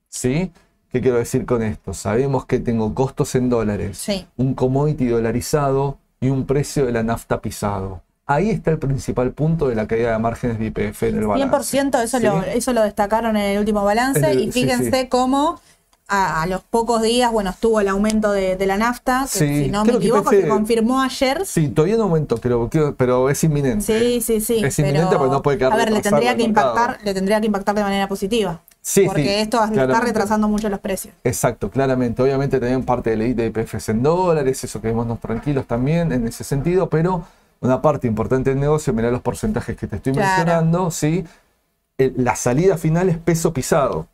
[0.08, 0.50] ¿Sí?
[0.90, 1.94] ¿Qué quiero decir con esto?
[1.94, 4.26] Sabemos que tengo costos en dólares, Sí.
[4.36, 8.02] un commodity dolarizado y un precio de la nafta pisado.
[8.26, 11.76] Ahí está el principal punto de la caída de márgenes de IPF en el balance.
[11.78, 12.24] 100% eso, ¿sí?
[12.24, 15.08] lo, eso lo destacaron en el último balance el- y fíjense sí.
[15.08, 15.60] cómo
[16.08, 19.64] a, a los pocos días, bueno, estuvo el aumento de, de la nafta, que Sí,
[19.64, 21.44] si no me creo que equivoco, se confirmó ayer.
[21.44, 23.84] Sí, todavía no aumentó, pero, pero es inminente.
[23.84, 24.64] Sí, sí, sí.
[24.64, 26.70] Es inminente, pero no puede quedar A ver, le tendría que mercado.
[26.74, 28.60] impactar, le tendría que impactar de manera positiva.
[28.80, 30.06] Sí, porque sí, esto está claramente.
[30.06, 31.12] retrasando mucho los precios.
[31.24, 32.22] Exacto, claramente.
[32.22, 36.88] Obviamente también parte de IPF es en dólares, eso quedémonos tranquilos también en ese sentido,
[36.88, 37.24] pero
[37.60, 40.28] una parte importante del negocio, mirá los porcentajes que te estoy Claro.
[40.28, 41.24] mencionando, ¿sí?
[41.98, 44.06] La salida final es peso pisado.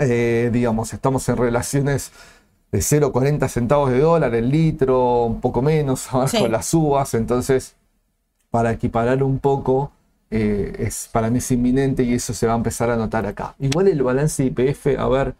[0.00, 2.10] Eh, digamos, estamos en relaciones
[2.72, 6.38] de 0,40 centavos de dólar el litro, un poco menos, ahora Sí.
[6.40, 7.76] con las uvas, entonces
[8.50, 9.92] para equiparar un poco,
[10.30, 13.54] eh, es, para mí es inminente y eso se va a empezar a notar acá.
[13.58, 15.34] Igual el balance de IPF, a ver,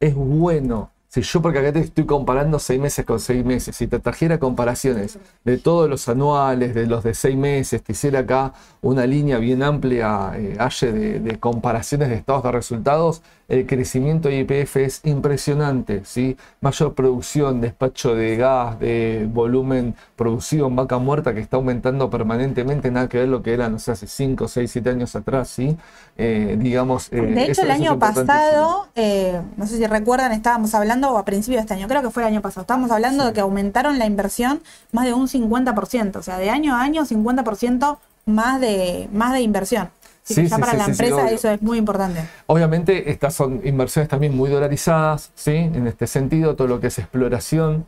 [0.00, 0.90] es bueno.
[1.08, 4.38] Si yo porque acá te estoy comparando seis meses con seis meses, si te trajera
[4.38, 9.38] comparaciones de todos los anuales, de los de seis meses, te hiciera acá una línea
[9.38, 14.76] bien amplia, eh, Aye, de, de comparaciones de estados de resultados, el crecimiento de IPF
[14.84, 16.36] es impresionante, ¿sí?
[16.60, 22.90] Mayor producción, despacho de gas, de volumen producido en vaca muerta que está aumentando permanentemente,
[22.90, 25.76] nada que ver lo que era, no sé, hace 5, 6, 7 años atrás, ¿sí?
[26.16, 27.08] Eh, digamos...
[27.12, 31.18] eh, De hecho, eso- el año pasado, eh, no sé si recuerdan, estábamos hablando, o
[31.18, 33.40] a principios de este año, creo que fue el año pasado, estábamos hablando de que
[33.40, 34.60] aumentaron la inversión
[34.92, 39.40] más de un 50%, o sea, de año a año 50% más de, más de
[39.40, 39.90] inversión.
[40.24, 42.20] Así que Sí, ya sí, para sí, la empresa eso es muy importante.
[42.46, 45.52] Obviamente estas son inversiones también muy dolarizadas, ¿sí?
[45.52, 47.86] En este sentido, todo lo que es exploración,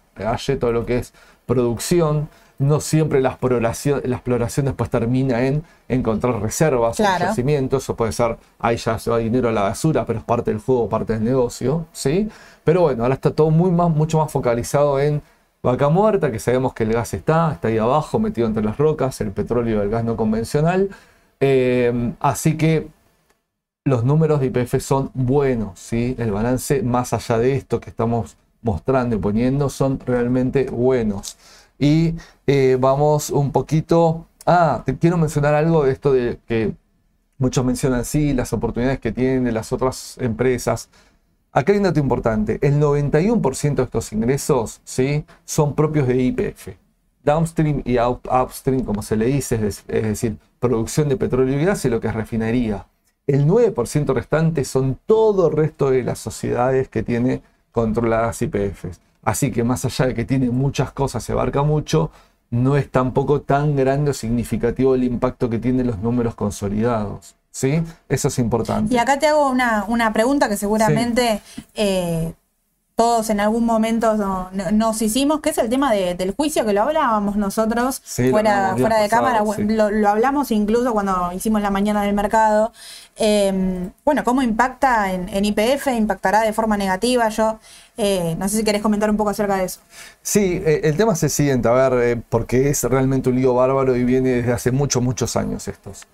[0.60, 1.12] todo lo que es
[1.46, 2.28] producción,
[2.58, 7.24] no siempre la exploración, la exploración después termina en encontrar reservas Claro.
[7.24, 10.24] o yacimientos, eso puede ser, ahí ya se va dinero a la basura, pero es
[10.24, 12.28] parte del juego, parte del negocio, ¿sí?
[12.68, 15.22] Pero bueno, ahora está todo muy más, mucho más focalizado en
[15.62, 19.22] vaca muerta, que sabemos que el gas está, está ahí abajo, metido entre las rocas,
[19.22, 20.90] el petróleo y el gas no convencional.
[21.40, 22.88] Eh, así que
[23.86, 26.14] los números de IPF son buenos, ¿sí?
[26.18, 31.38] El balance, más allá de esto que estamos mostrando y poniendo, son realmente buenos.
[31.78, 34.26] Y eh, vamos un poquito.
[34.44, 36.74] Ah, te quiero mencionar algo de esto de que
[37.38, 40.90] muchos mencionan, sí, las oportunidades que tienen las otras empresas.
[41.52, 45.24] Acá hay un dato importante: el 91% de estos ingresos, ¿sí?
[45.44, 46.76] Son propios de IPF.
[47.24, 51.64] Downstream y up- upstream, como se le dice, es, es decir, producción de petróleo y
[51.64, 52.86] gas y lo que es refinería.
[53.26, 59.00] El 9% restante son todo el resto de las sociedades que tiene controladas IPFs.
[59.22, 62.10] Así que más allá de que tiene muchas cosas, se abarca mucho,
[62.50, 67.34] no es tampoco tan grande o significativo el impacto que tienen los números consolidados.
[67.58, 67.82] ¿Sí?
[68.08, 68.94] Eso es importante.
[68.94, 71.40] Y acá te hago una, una pregunta que seguramente
[71.74, 72.32] eh,
[72.94, 76.64] todos en algún momento no- no- nos hicimos, que es el tema de- del juicio
[76.64, 79.64] que lo hablábamos nosotros Sí, fuera, fuera de cámara, sí.
[79.64, 82.72] lo, lo hablamos incluso cuando hicimos la mañana del mercado.
[83.16, 85.88] Eh, bueno, ¿cómo impacta en, IPF?
[85.88, 87.28] ¿Impactará de forma negativa?
[87.28, 87.58] Yo
[87.96, 89.80] eh, no sé si querés comentar un poco acerca de eso.
[90.22, 93.96] Sí, eh, el tema es el siguiente, a ver, porque es realmente un lío bárbaro
[93.96, 96.06] y viene desde hace muchos, muchos años estos.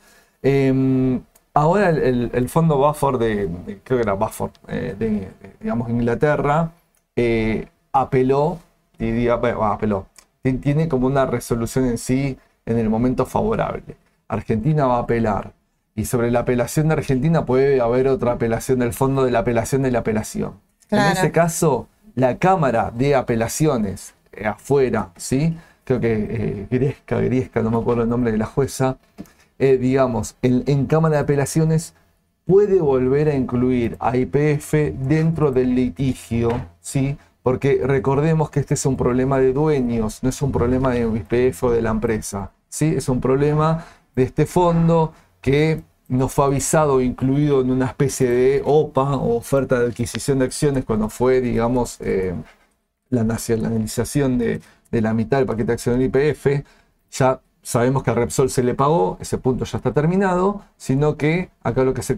[1.55, 5.29] Ahora el, el- el fondo Buffer de, de- creo que era Buffer, eh, de, de,
[5.61, 6.73] digamos, Inglaterra,
[7.17, 8.59] eh, apeló,
[8.99, 10.07] y diga, bueno, apeló,
[10.43, 13.97] Tien- tiene como una resolución en sí en el momento favorable.
[14.29, 15.53] Argentina va a apelar.
[15.97, 19.83] Y sobre la apelación de Argentina puede haber otra apelación del fondo de la apelación
[19.83, 20.55] de la apelación.
[20.90, 21.87] En ese caso,
[22.17, 25.57] la Cámara de Apelaciones eh, afuera, ¿sí?
[25.85, 28.97] Creo que eh, Gresca, Griesca, no me acuerdo el nombre de la jueza,
[29.59, 31.95] eh, digamos, en, Cámara de Apelaciones
[32.45, 37.17] puede volver a incluir a IPF dentro del litigio, ¿sí?
[37.43, 41.64] Porque recordemos que este es un problema de dueños, no es un problema de IPF
[41.64, 42.95] o de la empresa, ¿sí?
[42.97, 43.85] Es un problema
[44.17, 49.79] de este fondo que no fue avisado incluido en una especie de OPA o oferta
[49.79, 52.35] de adquisición de acciones cuando fue, digamos, eh,
[53.11, 56.64] la nacionalización de, de la mitad del paquete de acciones del IPF,
[57.11, 61.48] ya sabemos que a Repsol se le pagó, ese punto ya está terminado, sino que
[61.62, 62.14] acá lo que se,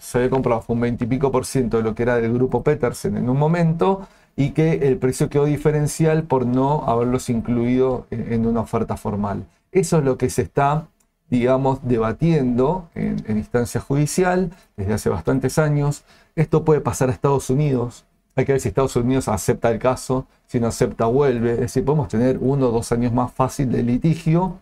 [0.00, 2.34] se había comprado fue un 20 y pico por ciento de lo que era del
[2.34, 4.06] grupo Petersen en un momento
[4.36, 9.46] y que el precio quedó diferencial por no haberlos incluido en, en una oferta formal.
[9.70, 10.88] Eso es lo que se está,
[11.30, 16.02] digamos, debatiendo en, en instancia judicial desde hace bastantes años.
[16.34, 18.04] Esto puede pasar a Estados Unidos,
[18.38, 21.54] hay que ver si Estados Unidos acepta el caso, si no acepta vuelve.
[21.54, 24.60] Es decir, podemos tener uno o dos años más fácil de litigio.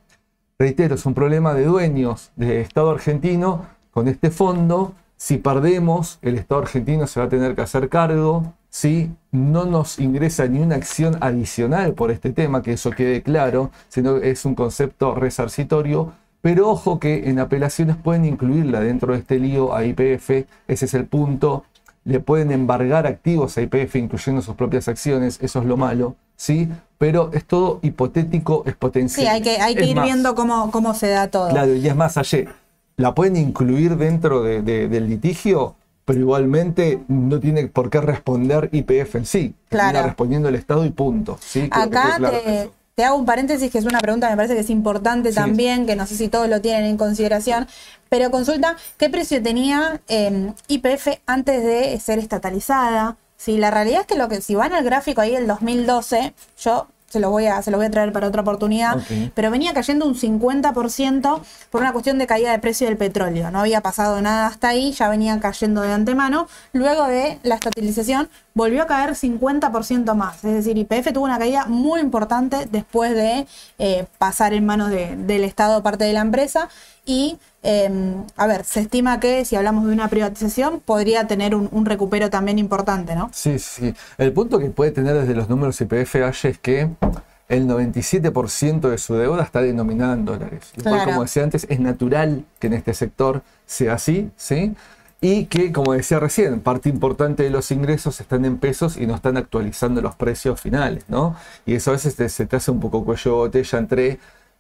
[0.59, 4.95] Reitero, es un problema de dueños del Estado argentino con este fondo.
[5.19, 8.55] Si perdemos, el Estado argentino se va a tener que hacer cargo.
[8.71, 13.71] Si no nos ingresa ni una acción adicional por este tema, que eso quede claro,
[13.89, 16.15] sino que es un concepto resarcitorio.
[16.41, 20.47] Pero ojo que en apelaciones pueden incluirla dentro de este lío a IPF.
[20.69, 21.65] Ese es el punto
[22.07, 26.69] le pueden embargar activos a IPF incluyendo sus propias acciones, eso es lo malo, ¿sí?
[26.99, 29.27] Pero es todo hipotético, es potencial.
[29.27, 31.51] Sí, hay que, hay que Es ir más, viendo cómo, cómo se da todo.
[31.51, 32.45] Claro, y es más, allá,
[32.97, 35.75] la pueden incluir dentro de- de- del litigio,
[36.07, 39.55] pero igualmente no tiene por qué responder IPF en sí.
[39.69, 40.07] Termina Claro.
[40.07, 41.37] respondiendo el Estado y punto.
[41.41, 41.69] ¿sí?
[41.69, 44.55] Creo Acá claro te, te hago un paréntesis que es una pregunta que me parece
[44.55, 45.35] que es importante Sí.
[45.35, 47.67] también, que no sé si todos lo tienen en consideración,
[48.09, 53.17] pero consulta qué precio tenía eh, IPF antes de ser estatalizada.
[53.37, 56.87] Sí, la realidad es que lo que si van al gráfico ahí del 2012, yo
[57.09, 58.97] se lo voy a, se lo voy a traer para otra oportunidad,
[59.35, 63.51] pero venía cayendo un 50% por una cuestión de caída de precio del petróleo.
[63.51, 66.49] No había pasado nada hasta ahí, ya venía cayendo de antemano.
[66.73, 70.37] Luego de la estatilización volvió a caer 50% más.
[70.45, 73.47] Es decir, IPF tuvo una caída muy importante después de
[73.79, 76.69] eh, pasar en manos de- del Estado parte de la empresa.
[77.05, 77.91] Y, eh,
[78.37, 82.31] a ver, se estima que si hablamos de una privatización podría tener un, un recupero
[82.31, 83.29] también importante, ¿no?
[83.33, 83.93] Sí, sí.
[84.19, 86.89] El punto que puede tener desde los números IPF es que
[87.49, 90.73] el 97% de su deuda está denominada en dólares.
[90.83, 91.11] Cual, Claro.
[91.11, 94.75] como decía antes, es natural que en este sector sea así, ¿sí?
[95.21, 99.15] Y que, como decía recién, parte importante de los ingresos están en pesos y no
[99.15, 101.37] están actualizando los precios finales, ¿no?
[101.65, 104.19] Y eso a veces te- se te hace un poco cuello de botella entre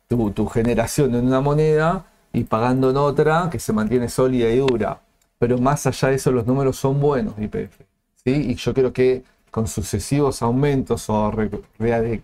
[0.09, 2.05] tu, tu generación en una moneda
[2.37, 5.01] y pagando en otra que se mantiene sólida y dura.
[5.38, 7.81] Pero más allá de eso, los números son buenos de IPF.
[8.25, 8.33] ¿sí?
[8.51, 12.22] Y yo creo que con sucesivos aumentos o re- reade-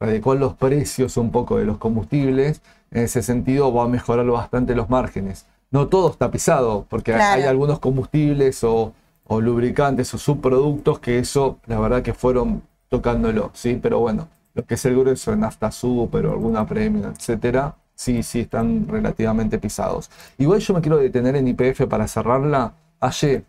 [0.00, 4.74] readecuar los precios un poco de los combustibles, en ese sentido va a mejorar bastante
[4.74, 5.46] los márgenes.
[5.70, 7.42] No todo está pisado, porque hay- Claro.
[7.42, 8.92] hay algunos combustibles o,
[9.24, 13.78] o lubricantes o subproductos que eso, la verdad que fueron tocándolo, ¿sí?
[13.82, 18.22] Pero bueno, lo que es el grueso de nafta super o alguna premium, etcétera, sí,
[18.22, 20.10] sí están relativamente pisados.
[20.38, 22.74] Igual yo me quiero detener en IPF para cerrarla.
[23.00, 23.44] Ayer,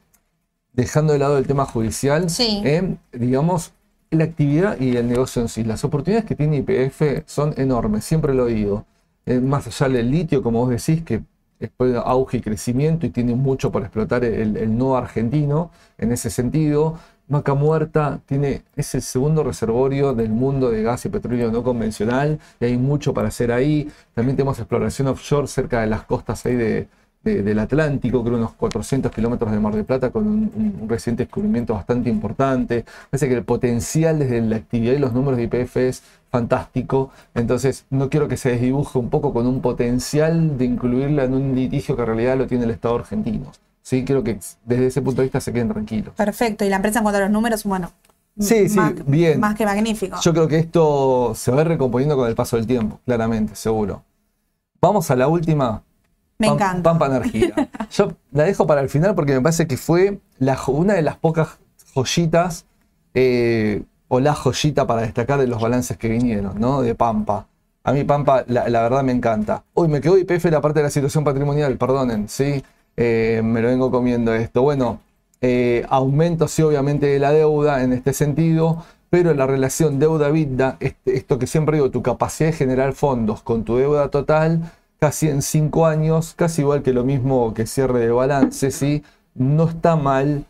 [0.73, 2.61] dejando de lado el tema judicial, Sí.
[2.65, 3.71] eh, digamos,
[4.11, 5.63] la actividad y el negocio en sí.
[5.63, 8.85] Las oportunidades que tiene IPF son enormes, siempre lo digo.
[9.25, 11.21] Eh, más allá del litio, como vos decís, que
[11.59, 16.29] después auge y crecimiento y tiene mucho para explotar el, el no argentino en ese
[16.29, 16.97] sentido.
[17.27, 22.39] Vaca Muerta tiene, es el segundo reservorio del mundo de gas y petróleo no convencional
[22.59, 23.89] y hay mucho para hacer ahí.
[24.13, 26.87] También tenemos exploración offshore cerca de las costas ahí de,
[27.23, 31.23] de- del Atlántico, creo unos 400 kilómetros de Mar del Plata con un, un reciente
[31.23, 32.85] descubrimiento bastante importante.
[33.09, 37.11] Parece que el potencial desde la actividad y los números de IPF es fantástico.
[37.33, 41.55] Entonces no quiero que se desdibuje un poco con un potencial de incluirla en un
[41.55, 43.51] litigio que en realidad lo tiene el Estado argentino.
[43.85, 46.15] Sí, creo que desde ese punto de vista se queden tranquilos.
[46.15, 46.65] Perfecto.
[46.65, 47.91] Y la empresa en cuanto a los números, bueno,
[48.39, 49.39] Sí, sí, más, bien.
[49.39, 50.17] más que magnífico.
[50.21, 53.55] Yo creo que esto se va a ir recomponiendo con el paso del tiempo, claramente,
[53.55, 54.01] seguro.
[54.81, 55.83] Vamos a la última.
[56.39, 56.81] Me Pam- encanta.
[56.83, 57.53] Pampa Energía.
[57.91, 61.17] Yo la dejo para el final porque me parece que fue la una de las
[61.17, 61.59] pocas
[61.93, 62.65] joyitas
[63.13, 66.81] eh, o la joyita para destacar de los balances que vinieron, ¿no?
[66.81, 67.45] De Pampa.
[67.83, 69.63] A mí Pampa, la, la verdad me encanta.
[69.75, 72.63] Uy, me quedó IPF la parte de la situación patrimonial, perdonen, ¿sí?
[72.97, 74.61] Eh, me lo vengo comiendo esto.
[74.61, 75.01] Bueno,
[75.41, 81.39] eh, aumento sí obviamente de la deuda en este sentido, pero la relación deuda-vida, esto
[81.39, 85.85] que siempre digo, tu capacidad de generar fondos con tu deuda total, casi en cinco
[85.85, 89.03] años, casi igual que lo mismo que cierre de balance, ¿sí?
[89.35, 90.45] No está mal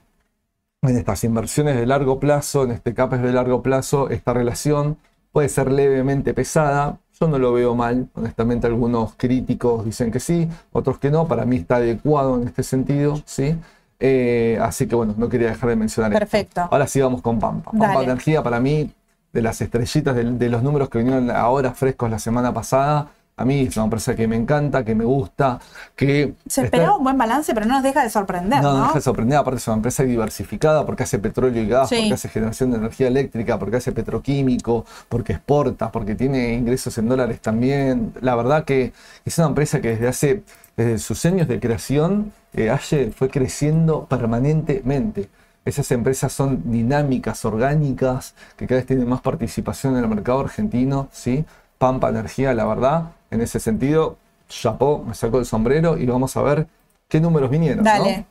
[0.81, 4.97] en estas inversiones de largo plazo, en este CAPES de largo plazo, esta relación
[5.31, 6.99] puede ser levemente pesada.
[7.19, 11.45] Yo no lo veo mal, honestamente algunos críticos dicen que sí, otros que no, para
[11.45, 13.55] mí está adecuado en este sentido, ¿sí?
[13.99, 16.19] Eh, así que bueno, no quería dejar de mencionar esto.
[16.19, 16.67] Perfecto.
[16.69, 17.71] Ahora sí vamos con Pampa.
[17.71, 18.03] Pampa Dale.
[18.03, 18.91] Energía para mí,
[19.31, 23.43] de las estrellitas de, de los números que vinieron ahora frescos la semana pasada, a
[23.45, 25.59] mí es una empresa que me encanta, que me gusta,
[25.95, 26.35] que...
[26.47, 28.77] Se está- esperaba un buen balance, pero no nos deja de sorprender, no, ¿no?
[28.77, 29.37] no deja de sorprender.
[29.37, 31.95] Aparte, es una empresa diversificada porque hace petróleo y gas, Sí.
[31.97, 37.09] porque hace generación de energía eléctrica, porque hace petroquímico, porque exporta, porque tiene ingresos en
[37.09, 38.13] dólares también.
[38.21, 38.93] La verdad que
[39.25, 40.43] es una empresa que desde hace,
[40.77, 42.73] desde sus años de creación, eh,
[43.15, 45.29] fue creciendo permanentemente.
[45.65, 51.09] Esas empresas son dinámicas, orgánicas, que cada vez tienen más participación en el mercado argentino,
[51.11, 51.43] ¿sí?
[51.77, 56.41] Pampa Energía, la verdad, en ese sentido, chapó, me sacó el sombrero y vamos a
[56.41, 56.67] ver
[57.07, 57.83] qué números vinieron.
[57.83, 57.89] ¿no?
[57.89, 58.25] Dale.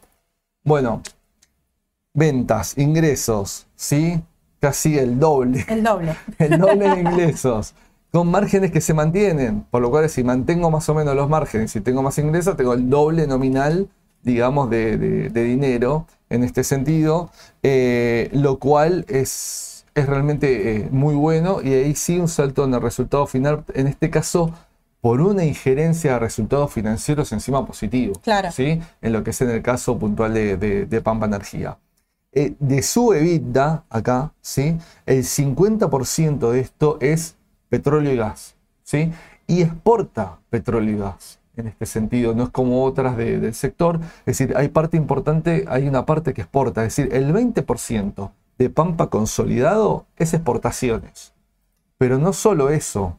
[0.64, 1.02] Bueno,
[2.12, 4.20] ventas, ingresos, ¿sí?
[4.60, 6.16] Casi el doble, El doble.
[6.38, 7.74] el doble de ingresos,
[8.12, 11.74] con márgenes que se mantienen, por lo cual si mantengo más o menos los márgenes
[11.76, 13.88] y tengo más ingresos, tengo el doble nominal,
[14.22, 17.30] digamos, de, de- de dinero en este sentido,
[17.62, 22.74] eh, lo cual es, es realmente eh, muy bueno y ahí sí un salto en
[22.74, 24.52] el resultado final, en este caso
[25.00, 28.14] por una injerencia de resultados financieros encima positivo.
[28.22, 28.50] Claro.
[28.50, 28.80] ¿sí?
[29.02, 31.76] En lo que es en el caso puntual de, de- de Pampa Energía.
[32.32, 34.76] Eh, de su EBITDA, acá, ¿sí?
[35.06, 37.36] el 50% de esto es
[37.68, 38.54] petróleo y gas.
[38.82, 39.12] ¿sí?
[39.46, 41.38] Y exporta petróleo y gas.
[41.56, 44.00] En este sentido, no es como otras de- del sector.
[44.26, 46.84] Es decir, hay parte importante, hay una parte que exporta.
[46.84, 51.32] Es decir, el 20% de Pampa consolidado es exportaciones.
[51.98, 53.18] Pero no solo eso,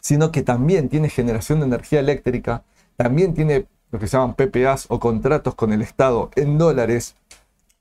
[0.00, 2.64] sino que también tiene generación de energía eléctrica,
[2.96, 7.16] también tiene lo que se llaman PPAs o contratos con el Estado en dólares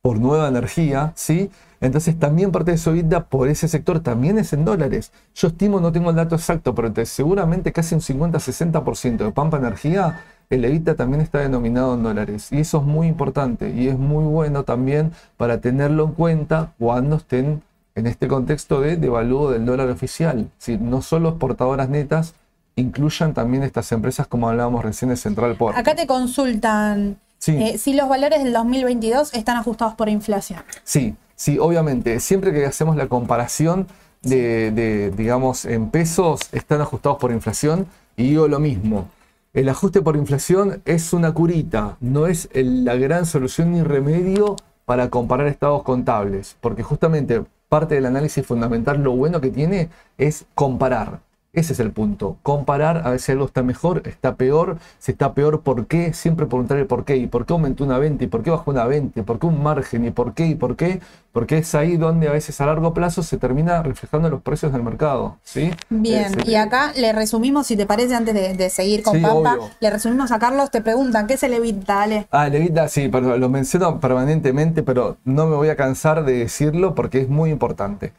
[0.02, 1.52] por nueva energía, ¿sí?
[1.82, 5.12] Entonces también parte de su vida por ese sector también es en dólares.
[5.36, 9.58] Yo estimo, no tengo el dato exacto, pero te- seguramente casi un 50-60% de Pampa
[9.58, 12.52] Energía, el EBITDA también está denominado en dólares.
[12.52, 17.18] Y eso es muy importante y es muy bueno también para tenerlo en cuenta cuando
[17.18, 17.62] estén
[17.95, 20.50] en este contexto de devalúo del dólar oficial.
[20.58, 22.34] Si no solo exportadoras netas,
[22.76, 25.78] incluyan también estas empresas como hablábamos recién de Central Port.
[25.78, 27.52] Acá te consultan Sí.
[27.56, 30.62] eh, si los valores del 2022 están ajustados por inflación.
[30.84, 32.20] Sí, sí, obviamente.
[32.20, 33.88] Siempre que hacemos la comparación
[34.24, 37.88] de, de, digamos, en pesos, están ajustados por inflación.
[38.18, 39.08] Y digo lo mismo.
[39.52, 45.10] El ajuste por inflación es una curita, no es la gran solución ni remedio para
[45.10, 46.56] comparar estados contables.
[46.62, 49.89] Porque justamente parte del análisis fundamental, lo bueno que tiene
[50.20, 51.22] es comparar.
[51.52, 52.38] Ese es el punto.
[52.43, 54.78] Comparar a ver si algo está mejor, está peor.
[55.00, 56.14] Si está peor, ¿por qué?
[56.14, 57.18] Siempre preguntar el por qué.
[57.18, 58.26] ¿Y por qué aumentó una 20?
[58.26, 59.24] ¿Y por qué bajó una 20?
[59.24, 60.06] ¿Por qué un margen?
[60.06, 60.45] ¿Y por qué?
[60.47, 61.02] ¿Y por qué?
[61.32, 64.84] Porque es ahí donde a veces a largo plazo se termina reflejando los precios del
[64.84, 65.38] mercado.
[65.43, 65.72] ¿sí?
[65.89, 69.22] Bien, Es, y acá le resumimos, si te parece, antes de, de seguir con Sí,
[69.22, 69.70] Pampa, obvio.
[69.80, 72.06] le resumimos a Carlos, te preguntan, ¿qué se le evita?
[72.32, 76.93] Ah, el sí, pero lo menciono permanentemente, pero no me voy a cansar de decirlo
[76.95, 78.14] porque es muy importante.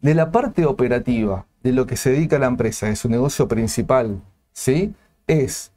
[0.00, 4.22] De la parte operativa, de lo que se dedica la empresa, de su negocio principal,
[4.52, 4.94] ¿sí?
[5.26, 5.72] Es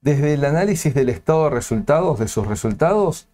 [0.00, 3.28] desde el análisis del estado de resultados, de sus resultados,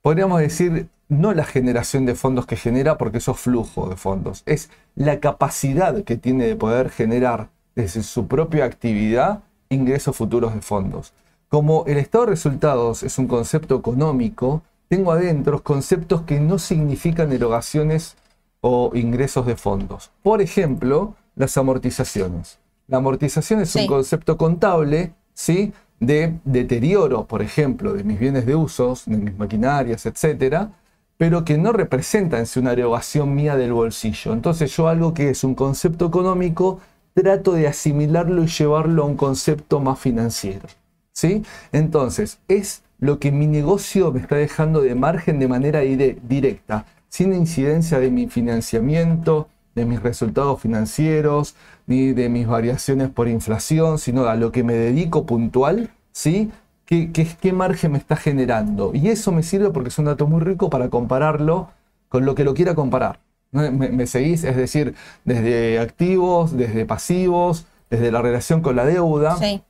[0.00, 4.44] podríamos decir, no la generación de fondos que genera, porque eso es flujo de fondos,
[4.46, 9.40] es la capacidad que tiene de poder generar desde su propia actividad
[9.70, 11.12] ingresos futuros de fondos.
[11.48, 17.32] Como el estado de resultados es un concepto económico, tengo adentro conceptos que no significan
[17.32, 18.16] erogaciones
[18.60, 20.12] o ingresos de fondos.
[20.22, 22.58] Por ejemplo, las amortizaciones.
[22.86, 23.80] La amortización es Sí.
[23.80, 25.72] un concepto contable, ¿sí?
[25.98, 30.70] De deterioro, por ejemplo, de mis bienes de usos, de mis maquinarias, etcétera,
[31.16, 34.32] pero que no representa en sí una erogación mía del bolsillo.
[34.32, 36.80] Entonces yo algo que es un concepto económico,
[37.14, 40.66] trato de asimilarlo y llevarlo a un concepto más financiero.
[41.12, 41.42] ¿sí?
[41.72, 46.84] Entonces, es lo que mi negocio me está dejando de margen de manera dire- directa.
[47.12, 51.54] sin incidencia de mi financiamiento, de mis resultados financieros,
[51.86, 56.50] ni de mis variaciones por inflación, sino a lo que me dedico puntual, ¿sí?
[56.84, 58.90] ¿Qué, qué, qué margen me está generando?
[58.94, 61.70] Y eso me sirve porque es un dato muy rico para compararlo
[62.08, 63.20] con lo que lo quiera comparar.
[63.52, 64.44] ¿Me, me seguís?
[64.44, 64.94] Es decir,
[65.24, 69.36] desde activos, desde pasivos, desde la relación con la deuda.
[69.36, 69.62] Sí.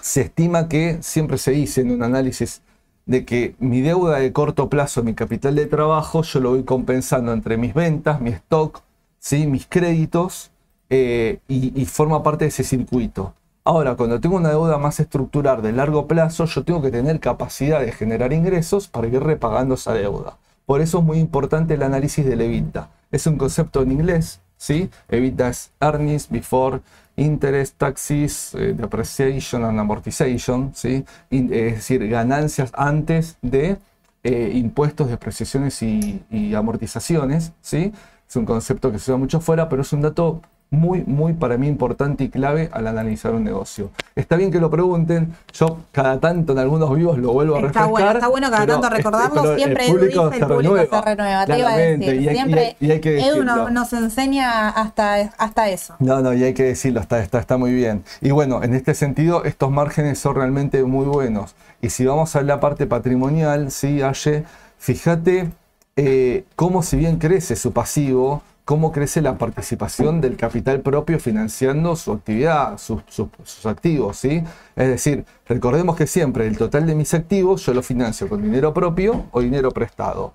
[0.00, 2.62] Se estima que siempre se dice en un análisis
[3.06, 7.32] de que mi deuda de corto plazo, mi capital de trabajo, yo lo voy compensando
[7.32, 8.82] entre mis ventas, mi stock,
[9.24, 9.46] ¿sí?
[9.46, 10.50] mis créditos,
[10.90, 13.34] eh, y, forma parte de ese circuito.
[13.64, 17.80] Ahora, cuando tengo una deuda más estructural de largo plazo, yo tengo que tener capacidad
[17.80, 20.36] de generar ingresos para ir repagando esa deuda.
[20.66, 22.90] Por eso es muy importante el análisis del EBITDA.
[23.10, 24.90] Es un concepto en inglés, ¿sí?
[25.08, 26.82] EBITDA es earnings before
[27.16, 31.04] interest, taxes, eh, depreciation and amortization, ¿sí?
[31.30, 33.78] Es decir, ganancias antes de
[34.22, 37.92] eh, impuestos, depreciaciones y, y, amortizaciones, ¿sí?
[38.34, 41.56] Es un concepto que se usa mucho fuera, pero es un dato muy, muy para
[41.56, 43.90] mí importante y clave al analizar un negocio.
[44.16, 47.68] Está bien que lo pregunten, yo cada tanto en algunos vivos lo vuelvo a Está
[47.68, 47.90] refrescar.
[47.90, 51.04] bueno, está bueno cada tanto recordarlo, siempre el público dice, se el público renueva, se
[51.14, 53.92] renueva, te iba a decir, y hay- siempre y hay- y hay que Edu nos
[53.92, 55.94] enseña hasta, hasta eso.
[56.00, 58.02] No, no, y hay que decirlo, está, está, está muy bien.
[58.20, 61.54] Y bueno, en este sentido, estos márgenes son realmente muy buenos.
[61.80, 64.42] Y si vamos a la parte patrimonial, sí, Aye,
[64.78, 65.50] fíjate
[65.96, 71.96] eh, cómo si bien crece su pasivo, cómo crece la participación del capital propio financiando
[71.96, 74.42] su actividad, sus, sus- sus activos, ¿sí?
[74.74, 78.72] Es decir, recordemos que siempre el total de mis activos yo lo financio con dinero
[78.72, 80.32] propio o dinero prestado.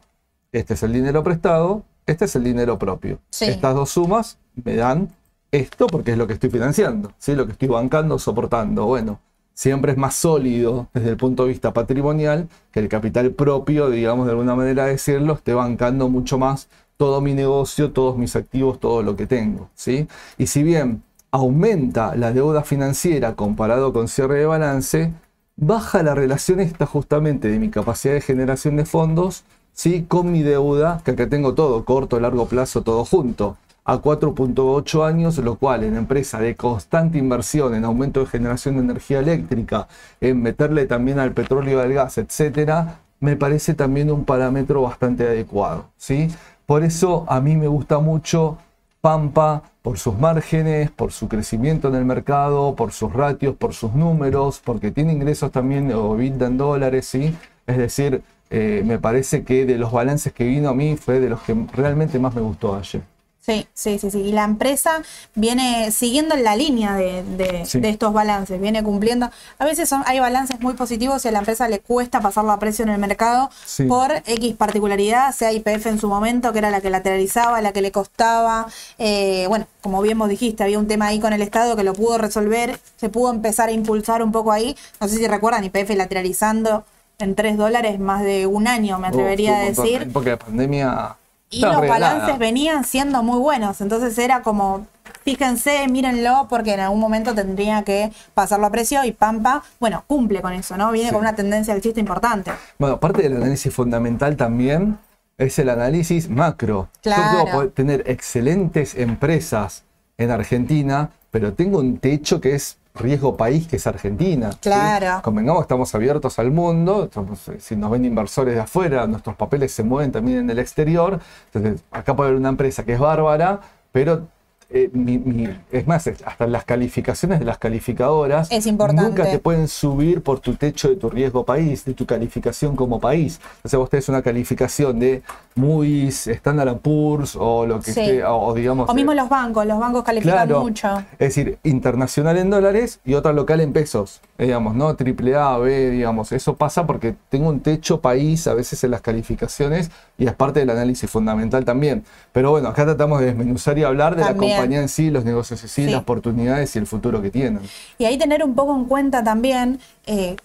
[0.52, 3.20] Este es el dinero prestado, este es el dinero propio.
[3.32, 3.46] Sí.
[3.46, 5.10] Estas dos sumas me dan
[5.52, 7.34] esto porque es lo que estoy financiando, ¿sí?
[7.36, 8.86] lo que estoy bancando, soportando.
[8.86, 9.20] Bueno,
[9.54, 14.26] siempre es más sólido desde el punto de vista patrimonial que el capital propio, digamos
[14.26, 19.04] de alguna manera decirlo, esté bancando mucho más todo mi negocio, todos mis activos, todo
[19.04, 19.70] lo que tengo.
[19.74, 20.08] ¿sí?
[20.38, 25.14] Y si bien aumenta la deuda financiera comparado con cierre de balance,
[25.56, 29.44] baja la relación esta justamente de mi capacidad de generación de fondos
[29.74, 30.06] ¿sí?
[30.08, 33.58] con mi deuda, que acá tengo todo, corto, largo plazo, todo junto,
[33.90, 38.82] a 4.8 años, lo cual en empresa de constante inversión en aumento de generación de
[38.82, 39.88] energía eléctrica,
[40.22, 45.24] en meterle también al petróleo y al gas, etcétera, me parece también un parámetro bastante
[45.24, 45.86] adecuado.
[45.98, 46.28] ¿sí?
[46.68, 48.60] Por eso a mí me gusta mucho
[49.02, 53.96] Pampa por sus márgenes, por su crecimiento en el mercado, por sus ratios, por sus
[53.96, 57.36] números, porque tiene ingresos también o EBITDA en dólares, ¿sí?
[57.66, 58.22] Es decir,
[58.52, 61.56] eh, me parece que de los balances que vino a mí fue de los que
[61.74, 63.02] realmente más me gustó ayer.
[63.50, 64.20] Sí, sí, sí, sí.
[64.22, 65.02] Y la empresa
[65.36, 67.80] viene siguiendo en la línea de, de- Sí.
[67.80, 69.30] de estos balances, viene cumpliendo.
[69.58, 72.60] A veces son, hay balances muy positivos y a la empresa le cuesta pasarlo a
[72.60, 73.86] precio en el mercado Sí.
[73.86, 77.82] por X particularidad, sea IPF en su momento, que era la que lateralizaba, la que
[77.82, 78.68] le costaba.
[78.98, 81.94] Eh, bueno, como bien vos dijiste, había un tema ahí con el Estado que lo
[81.94, 84.76] pudo resolver, se pudo empezar a impulsar un poco ahí.
[85.02, 86.86] No sé si recuerdan, IPF lateralizando
[87.18, 90.02] en 3 dólares más de un año, me atrevería Uf, a decir.
[90.04, 91.16] Época de pandemia.
[91.50, 94.86] Y los balances venían siendo muy buenos, entonces era como,
[95.24, 100.42] fíjense, mírenlo, porque en algún momento tendría que pasarlo a precio y Pampa, bueno, cumple
[100.42, 100.92] con eso, ¿no?
[100.92, 101.14] Viene Sí.
[101.14, 102.52] con una tendencia alcista importante.
[102.78, 105.00] Bueno, parte del análisis fundamental también
[105.38, 106.90] es el análisis macro.
[107.02, 107.24] Claro.
[107.24, 109.84] Yo puedo poder tener excelentes empresas
[110.18, 114.52] en Argentina, pero tengo un techo que es riesgo país, que es Argentina.
[114.52, 114.58] ¿sí?
[114.62, 115.22] Claro.
[115.22, 119.72] Convengamos, estamos abiertos al mundo, estamos- eh, si nos ven inversores de afuera, nuestros papeles
[119.72, 121.20] se mueven también en el exterior.
[121.54, 123.60] Entonces, acá puede haber una empresa que es bárbara,
[123.92, 124.28] pero
[124.72, 129.02] eh, mi- mi- es más, hasta las calificaciones de las calificadoras Es importante.
[129.10, 133.00] nunca te pueden subir por tu techo de tu riesgo país, de tu calificación como
[133.00, 133.40] país.
[133.58, 135.24] Entonces vos tenés una calificación de
[135.60, 138.06] Moody's, Standard Poor's o lo que Sí.
[138.06, 138.90] sea, o, o digamos...
[138.90, 140.62] O mismo eh, los bancos, los bancos califican Claro.
[140.62, 141.00] mucho.
[141.14, 144.96] Es decir, internacional en dólares y otra local en pesos, eh, digamos, ¿no?
[144.96, 146.32] Triple A, B, digamos.
[146.32, 150.60] Eso pasa porque tengo un techo país a veces en las calificaciones y es parte
[150.62, 152.04] del análisis fundamental también.
[152.32, 154.52] Pero bueno, acá tratamos de desmenuzar y hablar de También.
[154.52, 155.92] la compañía en sí, los negocios en sí, Sí.
[155.92, 157.62] las oportunidades y el futuro que tienen.
[157.98, 160.36] Y ahí tener un poco en cuenta también eh,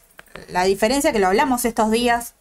[0.53, 2.35] la diferencia que lo hablamos estos días.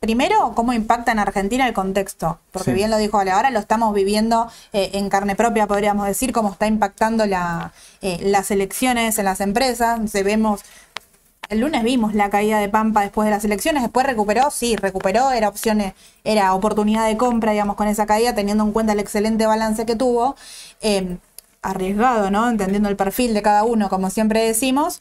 [0.00, 2.74] Primero, cómo impacta en Argentina el contexto, porque Sí.
[2.74, 6.50] bien lo dijo Ale, ahora lo estamos viviendo eh, en carne propia, podríamos decir, cómo
[6.52, 7.72] está impactando la,
[8.02, 9.98] eh, las elecciones en las empresas.
[10.10, 10.60] Se vemos,
[11.48, 15.32] el lunes vimos la caída de Pampa después de las elecciones, después recuperó, sí, recuperó,
[15.32, 15.94] era opciones,
[16.24, 19.96] era oportunidad de compra, digamos, con esa caída, teniendo en cuenta el excelente balance que
[19.96, 20.36] tuvo.
[20.82, 21.16] Eh,
[21.62, 22.48] arriesgado, ¿no?
[22.48, 25.00] Entendiendo el perfil de cada uno, como siempre decimos.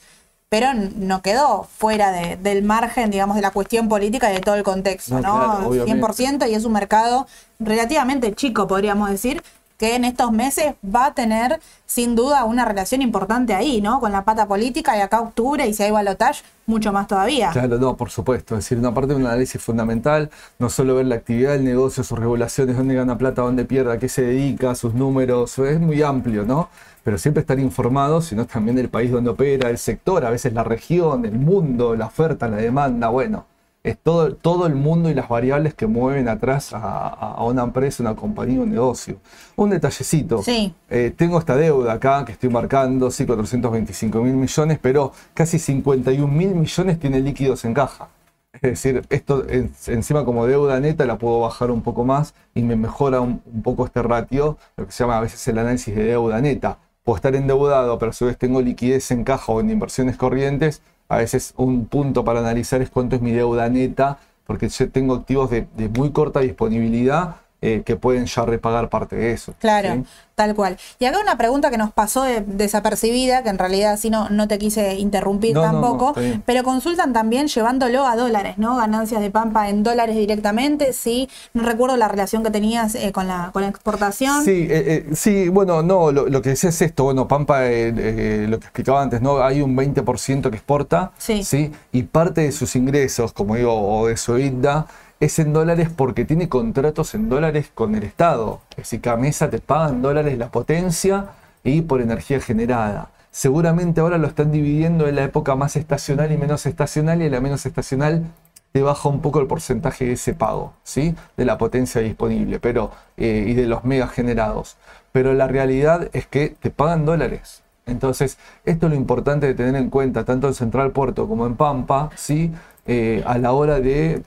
[0.49, 4.55] Pero no quedó fuera de- del margen, digamos, de la cuestión política y de todo
[4.55, 5.35] el contexto, No, ¿no?
[5.35, 5.91] claro, obviamente.
[5.91, 7.27] 100% y es un mercado
[7.59, 9.41] relativamente chico, podríamos decir,
[9.77, 13.99] que en estos meses va a tener sin duda una relación importante ahí, ¿no?
[13.99, 17.49] Con la pata política y acá octubre y si hay balotage, mucho más todavía.
[17.51, 18.55] Claro, no, por supuesto.
[18.55, 20.29] Es decir, una parte de un análisis fundamental,
[20.59, 23.97] no solo ver la actividad del negocio, sus regulaciones, dónde gana plata, dónde pierde, a
[23.99, 26.69] qué se dedica, sus números, es muy amplio, ¿no?
[27.05, 30.63] Pero siempre estar informado, sino también del país donde opera, el sector, a veces la
[30.63, 33.45] región, el mundo, la oferta, la demanda, bueno,
[33.83, 38.15] es todo, todo el mundo y las variables que mueven atrás a una empresa, una
[38.15, 39.17] compañía, un negocio.
[39.55, 40.41] Un detallecito.
[40.41, 40.73] Sí.
[40.89, 46.33] Eh, tengo esta deuda acá que estoy marcando, sí, 425 mil millones, pero casi 51
[46.33, 48.09] mil millones tiene líquidos en caja.
[48.53, 52.63] Es decir, esto en- encima como deuda neta la puedo bajar un poco más y
[52.63, 55.93] me mejora un, un poco este ratio, lo que se llama a veces el análisis
[55.95, 56.79] de deuda neta.
[57.05, 60.81] Puedo estar endeudado, pero a su vez tengo liquidez en caja o en inversiones corrientes.
[61.07, 65.13] A veces un punto para analizar es cuánto es mi deuda neta, porque yo tengo
[65.15, 69.53] activos de, de muy corta disponibilidad eh, que pueden ya repagar parte de eso.
[69.59, 70.03] Claro, ¿sí?
[70.35, 70.77] tal cual.
[70.99, 74.47] Y acá una pregunta que nos pasó de- desapercibida, que en realidad así no, no
[74.47, 76.13] te quise interrumpir No, no, no, tampoco,
[76.45, 78.75] pero consultan también llevándolo a dólares, ¿no?
[78.75, 81.29] Ganancias de Pampa en dólares directamente, sí.
[81.53, 84.43] No recuerdo la relación que tenías eh, con, la, con la exportación.
[84.43, 88.45] Sí, eh, eh, sí, bueno, no, lo, lo que decía es esto, bueno, Pampa, eh,
[88.49, 89.41] lo que explicaba antes, ¿no?
[89.41, 91.71] Hay un 20% que exporta, Sí.
[91.91, 94.85] Y parte de sus ingresos, como digo, o de su EBITDA,
[95.19, 98.61] es en dólares porque tiene contratos en dólares con el Estado.
[98.71, 101.27] Es decir, Camesa te paga en dólares la potencia
[101.63, 103.09] y por energía generada.
[103.31, 107.31] Seguramente ahora lo están dividiendo en la época más estacional y menos estacional, y en
[107.31, 108.23] la menos estacional
[108.71, 111.15] te baja un poco el porcentaje de ese pago, ¿sí?
[111.37, 114.77] De la potencia disponible pero, eh, y de los megas generados.
[115.11, 117.61] Pero la realidad es que te pagan dólares.
[117.85, 121.55] Entonces, esto es lo importante de tener en cuenta, tanto en Central Puerto como en
[121.55, 122.51] Pampa, ¿sí?
[122.85, 124.23] Eh, a la hora de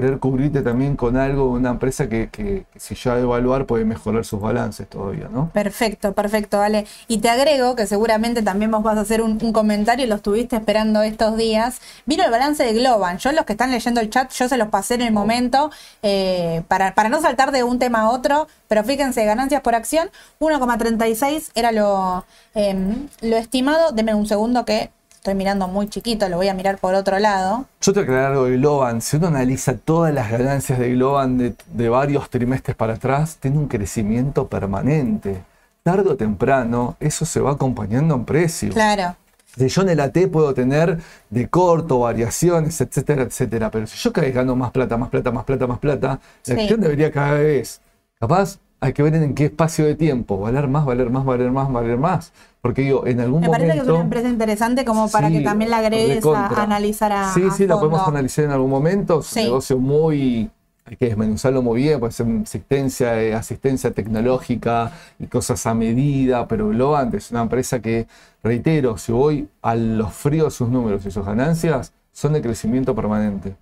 [0.00, 3.64] querer cubrirte también con algo, una empresa que, que- que si ya va a evaluar
[3.66, 5.50] puede mejorar sus balances todavía, ¿no?
[5.54, 6.86] Perfecto, perfecto, vale.
[7.08, 10.16] Y te agrego que seguramente también vos vas a hacer un, un comentario y lo
[10.16, 11.80] estuviste esperando estos días.
[12.04, 13.16] Vino el balance de Globan.
[13.18, 15.70] Yo, los que están leyendo el chat, yo se los pasé en el momento
[16.02, 18.48] eh, para, para no saltar de un tema a otro.
[18.68, 22.24] Pero fíjense, ganancias por acción, 1,36 era lo,
[22.54, 23.92] em, lo estimado.
[23.92, 24.90] Deme un segundo que
[25.26, 27.64] estoy mirando muy chiquito, lo voy a mirar por otro lado.
[27.80, 29.00] Yo te aclarar algo de Globan.
[29.00, 33.58] Si uno analiza todas las ganancias de Globan de, de varios trimestres para atrás, tiene
[33.58, 35.42] un crecimiento permanente.
[35.82, 38.70] Tarde o temprano, eso se va acompañando en precio.
[38.72, 39.16] Claro.
[39.56, 43.68] Si yo en el AT puedo tener de corto, variaciones, etcétera, etcétera.
[43.72, 46.54] Pero si yo cada vez gano más plata, más plata, más plata, más plata, Sí.
[46.54, 47.80] la acción debería cada vez.
[48.20, 50.38] Capaz hay que ver en qué espacio de tiempo.
[50.38, 52.32] Valer más, valer más, valer más, valer más.
[52.66, 53.92] Porque digo, en algún Me parece que momento.
[53.92, 57.44] es una empresa interesante como para Sí, que también la agregues a, analizar a Sí,
[57.48, 59.20] a sí, la podemos analizar en algún momento.
[59.20, 59.38] Es Sí.
[59.40, 60.50] un negocio muy.
[60.84, 64.90] Hay que desmenuzarlo muy bien, puede ser asistencia, eh, asistencia tecnológica
[65.20, 68.08] y cosas a medida, pero Globant es una empresa que,
[68.42, 73.54] reitero, si voy a los fríos sus números y sus ganancias, son de crecimiento permanente.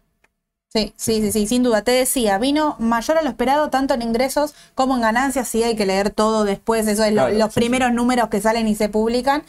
[0.77, 1.83] Sí, sí, sí, sí, sin duda.
[1.83, 5.47] Te decía, vino mayor a lo esperado tanto en ingresos como en ganancias.
[5.47, 6.89] Sí, hay que leer todo después.
[6.89, 9.45] Eso es lo- Claro, los sí, primeros números que salen y se publican.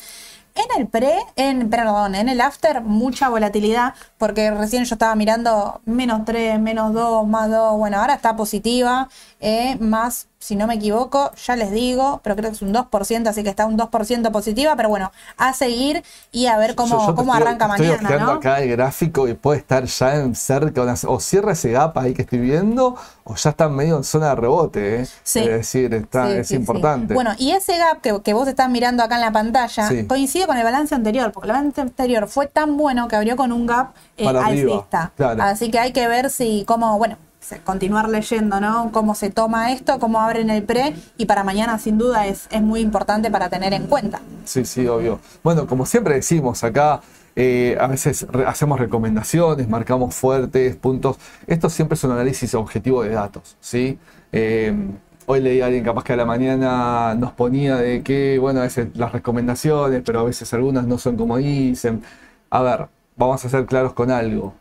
[0.56, 5.82] En el pre, en, perdón, en el after, mucha volatilidad, porque recién yo estaba mirando
[5.86, 9.10] menos 3, menos 2, más 2, bueno, ahora está positiva,
[9.40, 13.28] eh, más, si no me equivoco, ya les digo, pero creo que es un 2%,
[13.28, 17.08] así que está un 2% positiva, pero bueno, a seguir y a ver cómo, Yo-
[17.08, 18.40] yo te cómo estoy- arranca Estoy mañana, ojeando ¿no?
[18.40, 22.22] acá el gráfico y puede estar ya en cerca, o cierra ese gap ahí que
[22.22, 25.02] estoy viendo, o ya está medio en zona de rebote.
[25.02, 25.08] ¿eh?
[25.24, 25.40] Sí.
[25.40, 27.14] Es decir, está, Sí, es sí, importante.
[27.16, 30.58] Bueno, y ese gap que, que vos estás mirando acá en la pantalla coincide con
[30.58, 33.94] el balance anterior, porque el balance anterior fue tan bueno que abrió con un gap
[34.18, 35.12] eh, alcista.
[35.18, 35.42] claro.
[35.42, 37.18] Así que hay que ver si, cómo, bueno,
[37.64, 38.92] continuar leyendo, ¿no?
[38.92, 42.80] Cómo se toma esto, cómo abren el pre, y para mañana sin duda es, muy
[42.80, 44.22] importante para tener en cuenta.
[44.46, 45.20] Sí, sí, obvio.
[45.44, 47.02] Bueno, como siempre decimos acá,
[47.36, 51.18] eh, a veces hacemos recomendaciones, marcamos fuertes, puntos.
[51.48, 54.00] Esto siempre es un análisis objetivo de datos, ¿sí?
[54.32, 54.74] Eh,
[55.26, 58.64] hoy leí a alguien capaz que a la mañana nos ponía de que, bueno, a
[58.64, 62.04] veces las recomendaciones, pero a veces algunas no son como dicen.
[62.50, 64.54] A ver, vamos a ser claros con algo.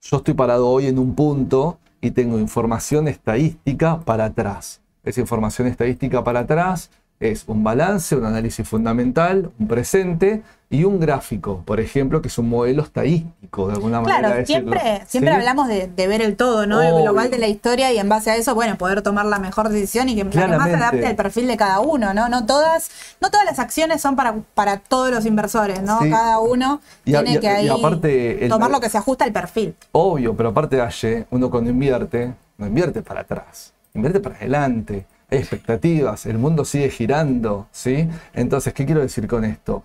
[0.00, 4.80] Yo estoy parado hoy en un punto y tengo información estadística para atrás.
[5.04, 6.90] Esa información estadística para atrás
[7.20, 12.36] es un balance, un análisis fundamental, un presente y un gráfico, por ejemplo, que es
[12.38, 14.18] un modelo estadístico de alguna manera.
[14.20, 14.72] Claro, decirlo.
[14.72, 15.36] siempre, siempre ¿Sí?
[15.38, 16.82] hablamos de, de ver el todo, ¿no?
[16.82, 19.70] El global de la historia y en base a eso, bueno, poder tomar la mejor
[19.70, 22.28] decisión y que, que más adapte al perfil de cada uno, ¿no?
[22.28, 22.90] No todas,
[23.20, 26.00] no todas las acciones son para, para todos los inversores, ¿no?
[26.02, 26.10] Sí.
[26.10, 29.24] Cada uno Y a- tiene y que ahí aparte el- tomar lo que se ajusta
[29.24, 29.74] al perfil.
[29.92, 35.06] Obvio, pero aparte de Aye, uno cuando invierte, no invierte para atrás, invierte para adelante.
[35.30, 38.08] Hay expectativas, el mundo sigue girando, ¿sí?
[38.32, 39.82] Entonces, ¿qué quiero decir con esto?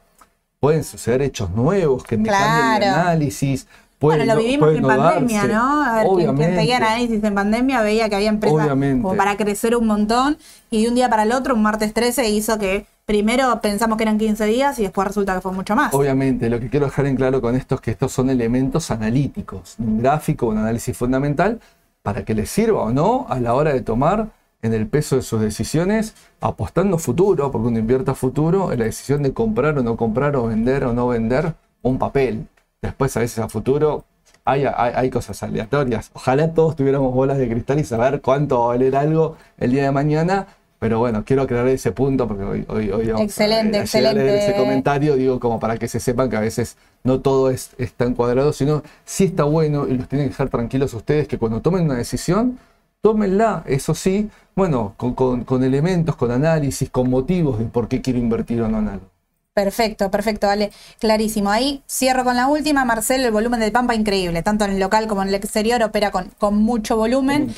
[0.59, 3.01] Pueden suceder hechos nuevos que me cambien el Claro.
[3.01, 3.67] análisis.
[3.99, 5.43] Bueno, pueden lo no- vivimos en pandemia.
[5.47, 5.83] ¿no?
[5.83, 6.55] A ver, quien, quien Obviamente.
[6.61, 9.01] seguía análisis en pandemia veía que había empresas Obviamente.
[9.01, 10.37] como para crecer un montón
[10.69, 14.03] y de un día para el otro, un martes 13, hizo que primero pensamos que
[14.03, 15.93] eran 15 días y después resulta que fue mucho más.
[15.93, 19.75] Obviamente, lo que quiero dejar en claro con esto es que estos son elementos analíticos,
[19.77, 21.59] un gráfico, un análisis fundamental,
[22.01, 24.27] para que les sirva o no a la hora de tomar
[24.63, 28.85] en el peso de sus decisiones, apostando futuro, porque uno invierte a futuro en la
[28.85, 31.53] decisión de comprar o no comprar, o vender o no vender
[31.83, 32.47] un papel.
[32.81, 34.05] Después, a veces a futuro,
[34.45, 36.09] hay, hay, hay cosas aleatorias.
[36.13, 39.83] Ojalá todos tuviéramos bolas de cristal y saber cuánto va a valer algo el día
[39.83, 40.47] de mañana.
[40.79, 44.17] Pero bueno, quiero aclarar ese punto porque hoy, hoy, hoy vamos Excelente, a a leer
[44.17, 44.59] ese excelente.
[44.59, 48.51] comentario, digo, como para que se sepan que a veces no todo es, está encuadrado,
[48.51, 51.95] sino sí está bueno y los tienen que dejar tranquilos ustedes que cuando tomen una
[51.95, 52.59] decisión,
[53.03, 58.01] tómenla, eso sí, bueno, con, con- con elementos, con análisis, con motivos de por qué
[58.01, 59.05] quiero invertir o no en algo.
[59.53, 61.51] Perfecto, perfecto, vale, clarísimo.
[61.51, 65.07] Ahí cierro con la última, Marcelo, el volumen del Pampa increíble, tanto en el local
[65.07, 67.53] como en el exterior, opera con, con mucho volumen.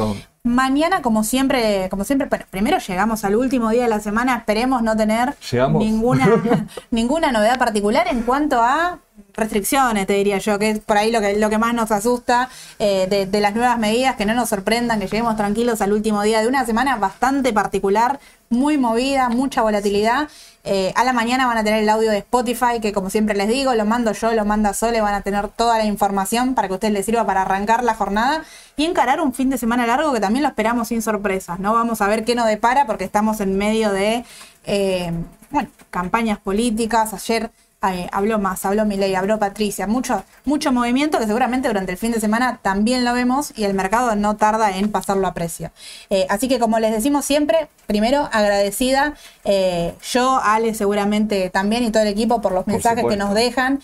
[0.45, 4.83] Mañana, como siempre, como siempre, bueno, primero llegamos al último día de la semana, esperemos
[4.83, 5.83] no tener Llegamos.
[5.83, 6.29] ninguna,
[6.91, 8.99] ninguna novedad particular en cuanto a
[9.33, 12.47] restricciones, te diría yo, que es por ahí lo que, lo que más nos asusta
[12.77, 16.21] eh, de, de las nuevas medidas, que no nos sorprendan, que lleguemos tranquilos al último
[16.21, 18.19] día de una semana bastante particular,
[18.51, 20.29] muy movida, mucha volatilidad.
[20.63, 23.47] Eh, a la mañana van a tener el audio de Spotify, que como siempre les
[23.47, 26.73] digo, lo mando yo, lo manda Sole, van a tener toda la información para que
[26.73, 28.43] a ustedes les sirva para arrancar la jornada
[28.77, 31.73] y encarar un fin de semana largo que también lo esperamos sin sorpresas, ¿no?
[31.73, 34.25] Vamos a ver qué nos depara porque estamos en medio de,
[34.65, 35.11] eh,
[35.49, 37.13] bueno, campañas políticas.
[37.13, 37.51] Ayer
[37.93, 42.11] eh, habló más, habló Milei, habló Patricia, mucho, mucho movimiento que seguramente durante el fin
[42.11, 45.71] de semana también lo vemos y el mercado no tarda en pasarlo a precio.
[46.09, 49.13] Eh, así que como les decimos siempre, primero agradecida,
[49.43, 53.33] eh, yo, Ale seguramente también y todo el equipo por los Por mensajes que nos
[53.33, 53.81] dejan,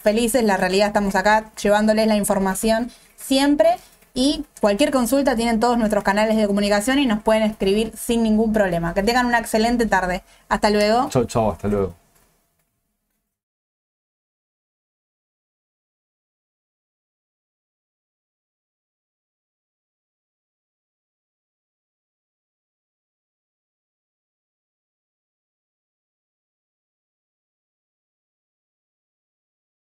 [0.00, 3.70] felices, la realidad estamos acá llevándoles la información siempre.
[4.16, 8.52] Y cualquier consulta tienen todos nuestros canales de comunicación y nos pueden escribir sin ningún
[8.52, 8.94] problema.
[8.94, 10.22] Que tengan una excelente tarde.
[10.48, 11.08] Hasta luego.
[11.08, 11.94] Chau, chau, hasta luego.